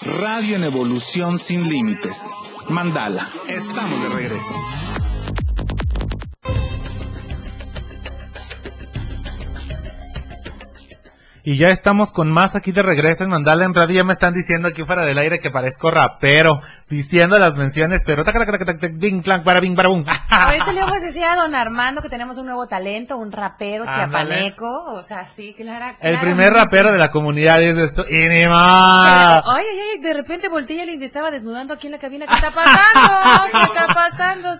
[0.02, 2.26] Radio en evolución sin límites.
[2.70, 3.28] Mandala.
[3.48, 4.54] Estamos de regreso.
[11.43, 13.97] Y ya estamos con más aquí de regreso en Mandala en Radio.
[13.97, 18.24] Ya me están diciendo aquí fuera del aire que parezco rapero, diciendo las menciones, pero
[18.93, 20.05] bing, clang, para, bing, para, bum.
[20.30, 23.84] Ahorita le vamos a decir a don Armando que tenemos un nuevo talento, un rapero
[23.84, 24.84] chiapaneco.
[24.86, 25.97] O sea, sí, claro.
[26.01, 28.05] El primer rapero de la comunidad es esto.
[28.09, 29.43] ¡Y ni más!
[29.47, 32.26] Ay, ay, ay, de repente volteé y alguien se estaba desnudando aquí en la cabina.
[32.26, 33.49] ¿Qué está pasando?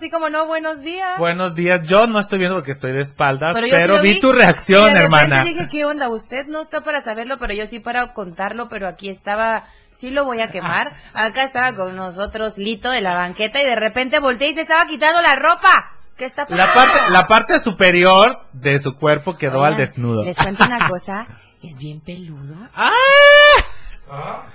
[0.01, 1.19] Así como no, buenos días.
[1.19, 1.87] Buenos días.
[1.87, 4.19] Yo no estoy viendo porque estoy de espaldas, Pero sí vi, vi.
[4.19, 5.43] tu reacción, hermana.
[5.43, 6.09] dije, ¿qué onda?
[6.09, 10.25] Usted no está para saberlo, pero yo sí para contarlo, pero aquí estaba, sí lo
[10.25, 10.91] voy a quemar.
[11.13, 14.87] Acá estaba con nosotros Lito de la banqueta y de repente volteé y se estaba
[14.87, 15.91] quitando la ropa.
[16.17, 16.65] ¿Qué está pasando?
[16.65, 20.23] La parte, la parte superior de su cuerpo quedó al desnudo.
[20.23, 21.27] Les cuento una cosa,
[21.61, 22.55] es bien peludo.
[22.73, 22.89] ¡Ah!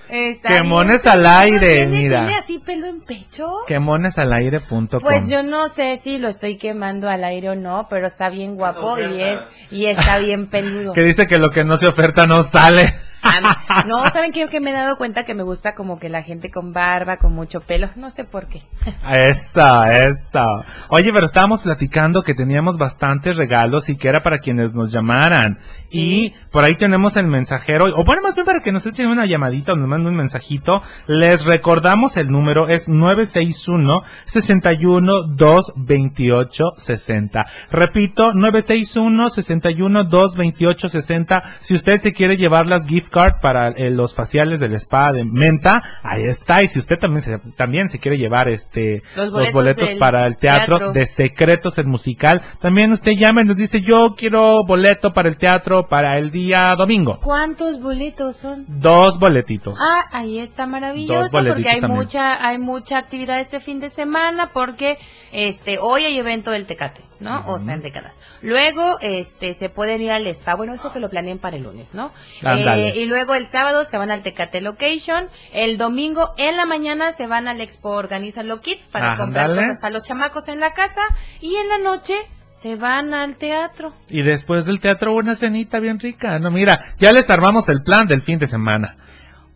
[0.09, 2.19] Está Quemones bien al aire, ¿Tiene- mira.
[2.27, 3.49] ¿Tiene así pelo en pecho?
[3.67, 4.89] Quemonesalaire.com.
[5.03, 8.55] Pues yo no sé si lo estoy quemando al aire o no, pero está bien
[8.57, 9.39] guapo y es
[9.71, 10.93] y está bien peludo.
[10.93, 12.95] Que dice que lo que no se oferta no sale.
[13.87, 14.47] no, ¿saben qué?
[14.49, 17.33] Que me he dado cuenta que me gusta como que la gente con barba, con
[17.33, 17.91] mucho pelo.
[17.97, 18.63] No sé por qué.
[19.11, 20.47] Eso, eso.
[20.89, 25.59] Oye, pero estábamos platicando que teníamos bastantes regalos y que era para quienes nos llamaran.
[25.91, 29.25] Y por ahí tenemos el mensajero, o bueno, más bien para que nos echen una
[29.25, 30.83] llamadita o nos manden un mensajito.
[31.07, 37.47] Les recordamos el número es 961 61 228 60.
[37.71, 41.43] Repito, 961 61 228 60.
[41.61, 45.25] Si usted se quiere llevar las gift card para eh, los faciales del spa de
[45.25, 46.63] menta, ahí está.
[46.63, 50.37] Y si usted también se, también se quiere llevar este Los los boletos para el
[50.37, 50.93] teatro, teatro.
[50.93, 55.39] de Secretos el musical, también usted llama y nos dice yo quiero boleto para el
[55.39, 57.19] teatro para el día domingo.
[57.23, 58.67] ¿Cuántos boletos son?
[58.69, 59.79] Dos boletitos.
[59.81, 62.01] Ah, ahí está maravilloso porque hay también.
[62.01, 64.99] mucha hay mucha actividad este fin de semana porque
[65.33, 67.43] este hoy hay evento del Tecate, ¿no?
[67.47, 68.19] O sea, en décadas.
[68.43, 71.89] Luego este se pueden ir al spa, bueno, eso que lo planeen para el lunes,
[71.95, 72.13] ¿no?
[72.43, 77.13] Eh, y luego el sábado se van al Tecate Location, el domingo en la mañana
[77.13, 79.25] se van al Expo Organiza Lo Kids para Ándale.
[79.25, 81.03] comprar cosas para los chamacos en la casa
[81.41, 82.15] y en la noche
[82.51, 83.93] se van al teatro.
[84.09, 86.39] Y después del teatro una cenita bien rica.
[86.39, 88.95] No, mira, ya les armamos el plan del fin de semana.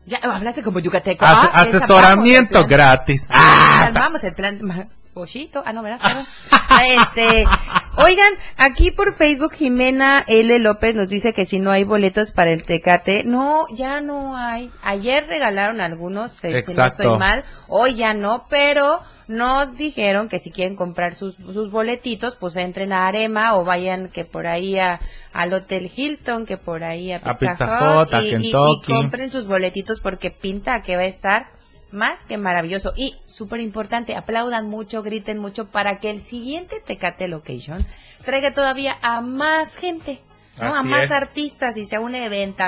[0.07, 1.25] Ya hablaste como yucateco.
[1.27, 2.97] Ah, les asesoramiento armamos el plan.
[2.97, 3.27] gratis.
[3.31, 4.61] Ah, Vamos, el plan.
[5.15, 5.63] Pollito.
[5.67, 6.01] Ah, no, ¿verdad?
[6.53, 7.45] Ah, este,
[7.97, 10.59] oigan, aquí por Facebook Jimena L.
[10.61, 14.71] López nos dice que si no hay boletos para el Tecate, no, ya no hay.
[14.83, 20.39] Ayer regalaron algunos, eh, si no estoy mal, hoy ya no, pero nos dijeron que
[20.39, 24.79] si quieren comprar sus, sus boletitos, pues entren a Arema o vayan que por ahí
[24.79, 25.01] a,
[25.33, 28.93] al Hotel Hilton, que por ahí a A Pizza, Pizza Hut, a y- y- y
[28.95, 31.47] compren sus boletitos porque pinta que va a estar
[31.93, 32.93] más que maravilloso.
[32.97, 37.85] Y súper importante, aplaudan mucho, griten mucho para que el siguiente Tecate Location
[38.25, 40.21] traiga todavía a más gente,
[40.61, 40.75] ¿no?
[40.75, 41.11] a más es.
[41.11, 42.65] artistas y sea un evento.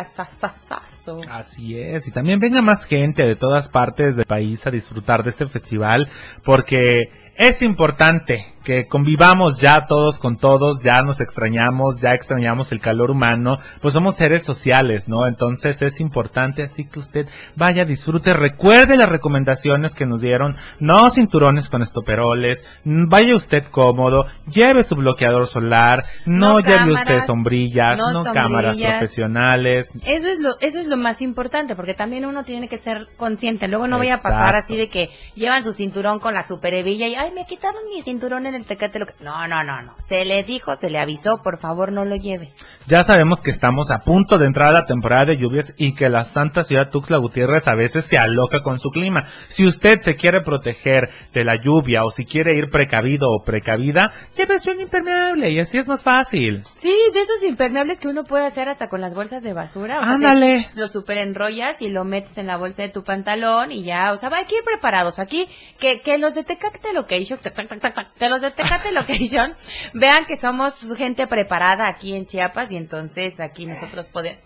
[1.30, 5.30] Así es, y también venga más gente de todas partes del país a disfrutar de
[5.30, 6.08] este festival,
[6.44, 12.80] porque es importante que convivamos ya todos con todos, ya nos extrañamos, ya extrañamos el
[12.80, 15.26] calor humano, pues somos seres sociales, ¿no?
[15.26, 21.10] Entonces es importante así que usted vaya, disfrute, recuerde las recomendaciones que nos dieron, no
[21.10, 27.98] cinturones con estoperoles, vaya usted cómodo, lleve su bloqueador solar, no, No lleve usted sombrillas,
[27.98, 32.44] no no, cámaras profesionales, Eso es lo eso es lo más importante porque también uno
[32.44, 33.68] tiene que ser consciente.
[33.68, 34.58] Luego no vaya a pasar Exacto.
[34.58, 38.46] así de que llevan su cinturón con la superhevilla y ay me quitaron mi cinturón
[38.46, 38.98] en el Tecate.
[38.98, 39.94] Lo No no no no.
[40.08, 42.52] Se le dijo, se le avisó, por favor no lo lleve.
[42.86, 46.08] Ya sabemos que estamos a punto de entrar a la temporada de lluvias y que
[46.08, 49.24] la santa ciudad Tuxtla Gutiérrez a veces se aloca con su clima.
[49.46, 54.12] Si usted se quiere proteger de la lluvia o si quiere ir precavido o precavida,
[54.36, 56.64] llévese un impermeable y así es más fácil.
[56.76, 60.00] Sí, de esos impermeables que uno puede hacer hasta con las bolsas de basura.
[60.00, 60.66] O sea, Ándale.
[60.74, 64.12] te- Lo super enrollas y lo metes en la bolsa de tu pantalón y ya,
[64.12, 65.46] o sea, que ir preparados aquí.
[65.78, 68.92] Que, que los de Tecate Location, tac, tac, tac, tac, tac, que los de Tecate
[68.92, 69.54] Location
[69.94, 74.42] vean que somos gente preparada aquí en Chiapas y entonces aquí nosotros podemos...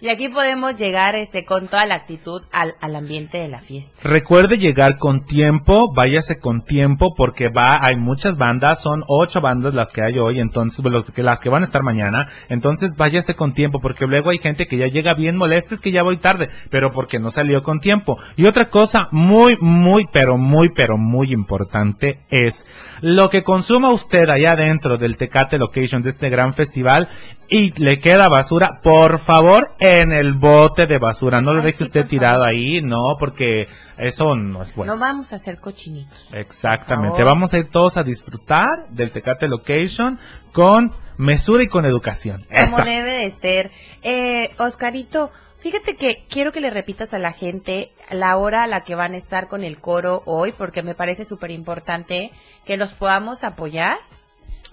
[0.00, 3.92] Y aquí podemos llegar este con toda la actitud al, al ambiente de la fiesta.
[4.02, 9.74] Recuerde llegar con tiempo, váyase con tiempo porque va, hay muchas bandas, son ocho bandas
[9.74, 13.34] las que hay hoy, entonces los que las que van a estar mañana, entonces váyase
[13.34, 16.18] con tiempo porque luego hay gente que ya llega bien molesta, es que ya voy
[16.18, 18.18] tarde, pero porque no salió con tiempo.
[18.36, 22.66] Y otra cosa muy, muy, pero muy, pero muy importante es
[23.00, 27.08] lo que consuma usted allá dentro del Tecate Location de este gran festival
[27.48, 31.40] y le queda basura, por favor, en el bote de basura.
[31.40, 34.94] No lo deje usted tirado ahí, no, porque eso no es bueno.
[34.94, 36.32] No vamos a hacer cochinitos.
[36.32, 37.24] Exactamente.
[37.24, 40.18] Vamos a ir todos a disfrutar del Tecate Location
[40.52, 42.44] con mesura y con educación.
[42.70, 43.70] Como debe de ser.
[44.02, 45.30] Eh, Oscarito,
[45.60, 49.14] fíjate que quiero que le repitas a la gente la hora a la que van
[49.14, 52.30] a estar con el coro hoy, porque me parece súper importante
[52.66, 53.98] que los podamos apoyar.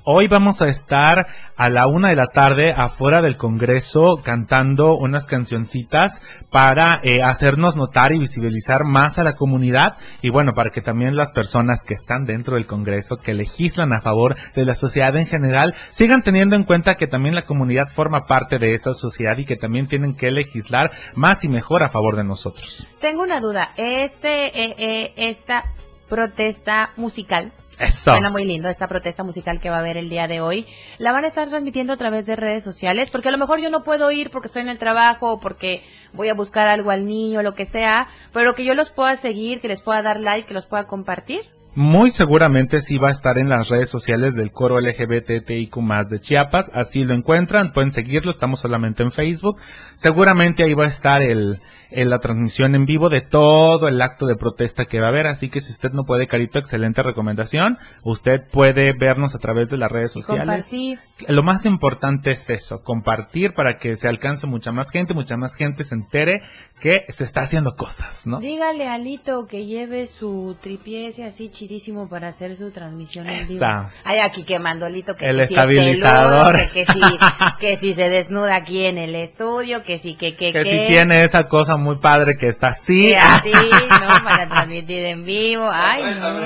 [0.08, 1.26] Hoy vamos a estar
[1.58, 7.76] a la una de la tarde afuera del Congreso cantando unas cancioncitas para eh, hacernos
[7.76, 11.95] notar y visibilizar más a la comunidad y bueno, para que también las personas que
[11.95, 16.56] están dentro del Congreso, que legislan a favor de la sociedad en general, sigan teniendo
[16.56, 20.16] en cuenta que también la comunidad forma parte de esa sociedad y que también tienen
[20.16, 22.88] que legislar más y mejor a favor de nosotros.
[23.01, 23.72] Tengo una duda.
[23.76, 25.64] Este, eh, eh, esta
[26.08, 27.51] protesta musical.
[27.80, 28.12] Eso.
[28.12, 30.66] Suena muy lindo esta protesta musical que va a haber el día de hoy.
[30.98, 33.10] ¿La van a estar transmitiendo a través de redes sociales?
[33.10, 35.84] Porque a lo mejor yo no puedo ir porque estoy en el trabajo o porque
[36.14, 39.60] voy a buscar algo al niño, lo que sea, pero que yo los pueda seguir,
[39.60, 41.42] que les pueda dar like, que los pueda compartir.
[41.76, 46.20] Muy seguramente sí va a estar en las redes sociales del coro LGBTIQ más de
[46.20, 49.58] Chiapas, así lo encuentran, pueden seguirlo, estamos solamente en Facebook,
[49.94, 51.62] seguramente ahí va a estar el,
[51.92, 55.28] el- la transmisión en vivo de todo el acto de protesta que va a haber,
[55.28, 59.78] así que si usted no puede, Carito, excelente recomendación, usted puede vernos a través de
[59.78, 60.46] las redes sociales.
[60.46, 61.00] Compartir.
[61.28, 65.56] Lo más importante es eso, compartir para que se alcance mucha más gente, mucha más
[65.56, 66.42] gente se entere
[66.80, 68.40] que se está haciendo cosas, ¿no?
[68.40, 73.66] Dígale a Lito que lleve su tripié así chidísimo para hacer su transmisión en vivo.
[73.66, 73.89] Esa.
[74.03, 76.70] Ay, aquí quemando Lito que, El que si estabilizador.
[76.70, 76.99] que, que si,
[77.59, 80.70] que si se desnuda aquí en el estudio, que si, que, que, que que.
[80.70, 83.07] si tiene esa cosa muy padre que está así.
[83.07, 84.24] Que así, ¿no?
[84.24, 85.68] Para transmitir en vivo.
[85.72, 86.39] Ay, no.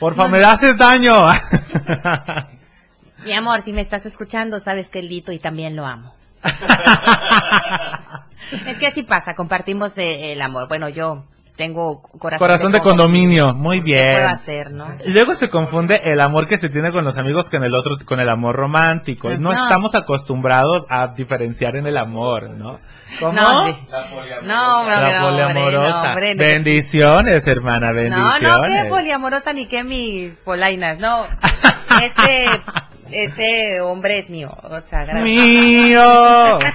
[0.00, 1.26] Por favor, me haces daño.
[3.24, 6.14] Mi amor, si me estás escuchando, sabes que Lito y también lo amo.
[8.66, 10.68] es que así pasa, compartimos eh, el amor.
[10.68, 11.24] Bueno, yo
[11.58, 14.24] tengo corazón, Corazón de condominio, muy ¿Qué puedo bien.
[14.30, 14.86] hacer, no?
[15.06, 18.20] Luego se confunde el amor que se tiene con los amigos con el otro, con
[18.20, 19.28] el amor romántico.
[19.30, 19.52] No, No.
[19.52, 22.78] estamos acostumbrados a diferenciar en el amor, ¿no?
[23.18, 23.32] ¿Cómo?
[23.32, 23.76] No, sí.
[23.90, 26.02] No, no, La no, hombre, poliamorosa.
[26.02, 26.38] no, hombre, no.
[26.42, 28.42] Bendiciones, hermana, No, bendiciones.
[28.42, 31.26] no, que poliamorosa ni que mis polainas, no.
[32.04, 32.44] Este,
[33.12, 35.24] este hombre es mío, o sea, gracias.
[35.24, 36.58] Mío.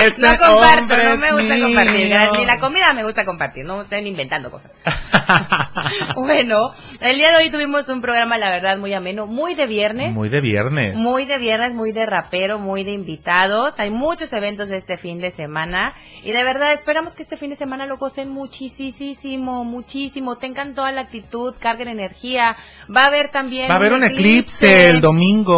[0.00, 1.66] Este no comparto, no me gusta mío.
[1.66, 2.10] compartir.
[2.32, 4.72] Ni la comida me gusta compartir, no estén inventando cosas.
[6.16, 10.12] bueno, el día de hoy tuvimos un programa, la verdad, muy ameno, muy de viernes.
[10.12, 10.96] Muy de viernes.
[10.96, 13.74] Muy de viernes, muy de rapero, muy de invitados.
[13.78, 15.94] Hay muchos eventos este fin de semana.
[16.24, 20.36] Y de verdad, esperamos que este fin de semana lo gocen muchísimo, muchísimo.
[20.36, 22.56] Tengan toda la actitud, carguen energía.
[22.94, 23.68] Va a haber también.
[23.68, 25.49] Va a haber un eclipse el domingo.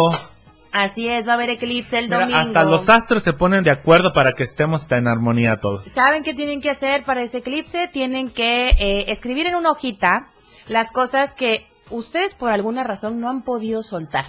[0.71, 2.39] Así es, va a haber eclipse el Mira, domingo.
[2.39, 5.83] hasta los astros se ponen de acuerdo para que estemos en armonía todos.
[5.83, 7.87] ¿Saben qué tienen que hacer para ese eclipse?
[7.87, 10.29] Tienen que eh, escribir en una hojita
[10.65, 14.25] las cosas que ustedes por alguna razón no han podido soltar.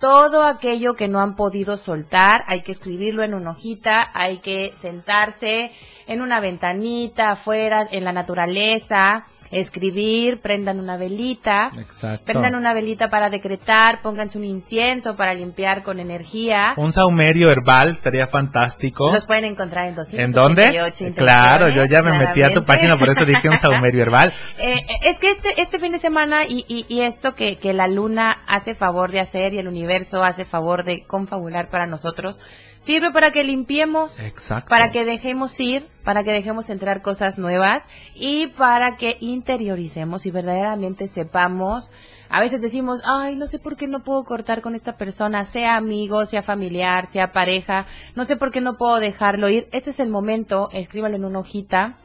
[0.00, 4.72] Todo aquello que no han podido soltar, hay que escribirlo en una hojita, hay que
[4.72, 5.72] sentarse
[6.06, 11.70] en una ventanita, afuera, en la naturaleza, escribir, prendan una velita.
[11.78, 12.24] Exacto.
[12.24, 16.74] Prendan una velita para decretar, pónganse un incienso para limpiar con energía.
[16.76, 19.10] Un saumerio herbal estaría fantástico.
[19.12, 21.22] Los pueden encontrar en 288 ¿En dónde?
[21.22, 24.32] Claro, yo ya me metí a tu página, por eso dije un saumerio herbal.
[24.58, 27.72] Eh, eh, es que este, este fin de semana y, y, y esto que, que
[27.72, 32.40] la luna hace favor de hacer y el universo hace favor de confabular para nosotros,
[32.88, 34.70] sirve para que limpiemos, Exacto.
[34.70, 40.30] para que dejemos ir, para que dejemos entrar cosas nuevas y para que interioricemos y
[40.30, 41.92] verdaderamente sepamos.
[42.30, 45.76] A veces decimos, ay, no sé por qué no puedo cortar con esta persona, sea
[45.76, 47.84] amigo, sea familiar, sea pareja,
[48.14, 49.68] no sé por qué no puedo dejarlo ir.
[49.72, 51.98] Este es el momento, escríbalo en una hojita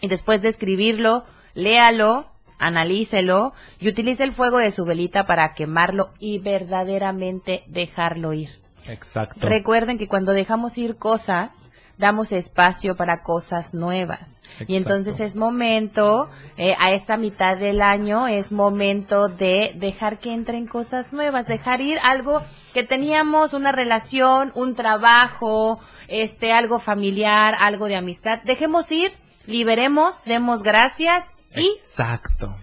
[0.00, 2.24] y después de escribirlo, léalo,
[2.58, 8.61] analícelo y utilice el fuego de su velita para quemarlo y verdaderamente dejarlo ir.
[8.88, 9.46] Exacto.
[9.46, 14.40] Recuerden que cuando dejamos ir cosas, damos espacio para cosas nuevas.
[14.60, 14.76] Y Exacto.
[14.76, 20.66] entonces es momento, eh, a esta mitad del año, es momento de dejar que entren
[20.66, 22.42] cosas nuevas, dejar ir algo
[22.74, 28.40] que teníamos, una relación, un trabajo, este, algo familiar, algo de amistad.
[28.44, 29.12] Dejemos ir,
[29.46, 31.24] liberemos, demos gracias
[31.54, 32.56] y Exacto.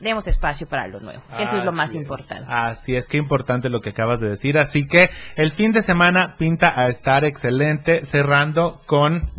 [0.00, 1.22] Demos espacio para lo nuevo.
[1.38, 2.46] Eso es lo más Así importante.
[2.48, 4.58] Así es, que importante lo que acabas de decir.
[4.58, 9.30] Así que el fin de semana pinta a estar excelente, cerrando con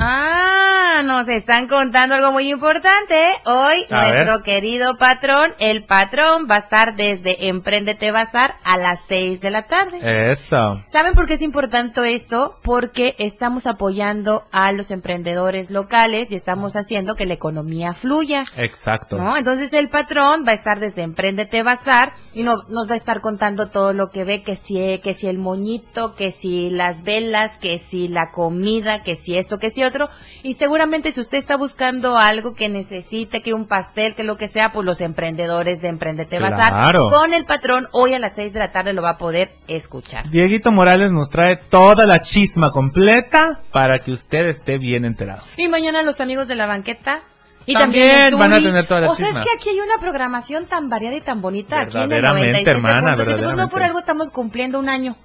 [0.01, 3.16] Ah, nos están contando algo muy importante.
[3.46, 4.42] Hoy A nuestro ver.
[4.44, 9.66] querido patrón, el patrón, va a estar desde Emprendete Bazar a las 6 de la
[9.66, 10.30] tarde.
[10.30, 10.57] Eso.
[10.86, 12.59] ¿Saben por qué es importante esto?
[12.62, 18.44] Porque estamos apoyando a los emprendedores locales y estamos haciendo que la economía fluya.
[18.57, 19.16] Exacto.
[19.18, 19.36] ¿No?
[19.36, 23.20] Entonces el patrón va a estar desde Emprendete Bazar y no- nos va a estar
[23.20, 27.59] contando todo lo que ve, que si, que si el moñito, que si las velas,
[27.59, 30.09] que si la comida, que si esto, que si otro.
[30.43, 34.49] Y seguramente si usted está buscando algo que necesite, que un pastel, que lo que
[34.49, 37.11] sea, pues los emprendedores de Emprendete Bazar Claro.
[37.11, 40.28] con el patrón hoy a las 6 de la tarde lo va a poder escuchar.
[40.30, 45.43] Dieguito Morales nos trae toda la chisma completa para que usted esté bien enterado.
[45.57, 47.22] Y mañana los amigos de la banqueta.
[47.66, 49.41] Y También también, van a tener toda la O sea, chisma.
[49.43, 52.64] es que aquí hay una programación tan variada y tan bonita aquí en el Verdaderamente,
[52.64, 52.68] 97.7.
[52.70, 55.16] hermana, Pues no por algo estamos cumpliendo un año.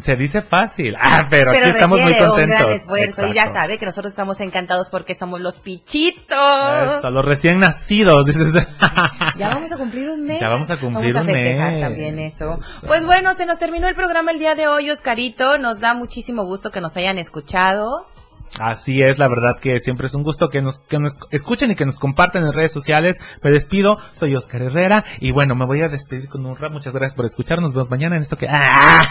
[0.00, 2.38] Se dice fácil, ah, pero, aquí estamos muy contentos.
[2.38, 3.26] un gran esfuerzo.
[3.26, 6.98] Y ya sabe que nosotros estamos encantados porque somos los pichitos.
[6.98, 8.52] Eso, los recién nacidos, dices.
[9.36, 10.40] Ya vamos a cumplir un mes.
[10.40, 11.80] Ya vamos a cumplir Vamos a un mes.
[11.80, 12.58] también eso.
[12.86, 15.58] Pues bueno, se nos terminó el programa el día de hoy, Oscarito.
[15.58, 18.06] Nos da muchísimo gusto que nos hayan escuchado.
[18.58, 21.74] Así es, la verdad que siempre es un gusto que nos, que nos escuchen y
[21.74, 23.20] que nos compartan en redes sociales.
[23.42, 26.72] Me despido, soy Oscar Herrera y bueno, me voy a despedir con un rap.
[26.72, 27.70] Muchas gracias por escucharnos.
[27.70, 28.46] Nos vemos mañana en esto que...
[28.48, 29.08] ¡Ah!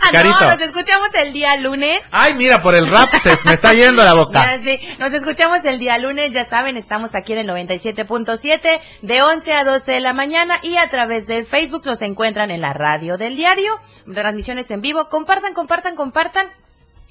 [0.12, 0.40] Carito.
[0.40, 2.00] No, nos escuchamos el día lunes.
[2.10, 4.58] Ay, mira, por el rap se me está yendo la boca.
[4.64, 4.80] Sé.
[4.98, 9.64] Nos escuchamos el día lunes, ya saben, estamos aquí en el 97.7 de 11 a
[9.64, 13.36] 12 de la mañana y a través del Facebook los encuentran en la radio del
[13.36, 13.70] diario,
[14.14, 15.08] transmisiones en vivo.
[15.08, 16.48] Compartan, compartan, compartan.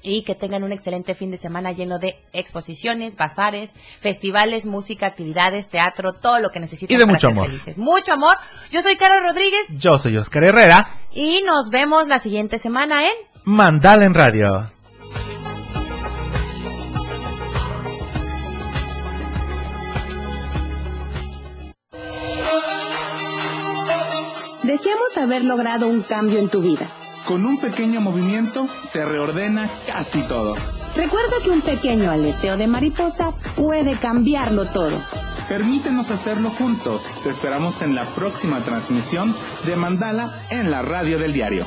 [0.02, 5.68] Y que tengan un excelente fin de semana lleno de exposiciones, bazares, festivales, música, actividades,
[5.68, 7.46] teatro, todo lo que necesiten Y de para mucho ser amor.
[7.46, 7.76] felices.
[7.78, 8.36] Mucho amor.
[8.70, 10.88] Yo soy Carol Rodríguez Yo soy Oscar Herrera.
[11.12, 13.12] y nos vemos la siguiente semana en
[13.44, 14.70] Mandala en radio.
[24.62, 26.86] Deseamos haber logrado un cambio en tu vida.
[27.28, 30.56] Con un pequeño movimiento se reordena casi todo.
[30.96, 34.98] Recuerda que un pequeño aleteo de mariposa puede cambiarlo todo.
[35.46, 37.06] Permítenos hacerlo juntos.
[37.22, 39.34] Te esperamos en la próxima transmisión
[39.66, 41.66] de Mandala en la radio del diario.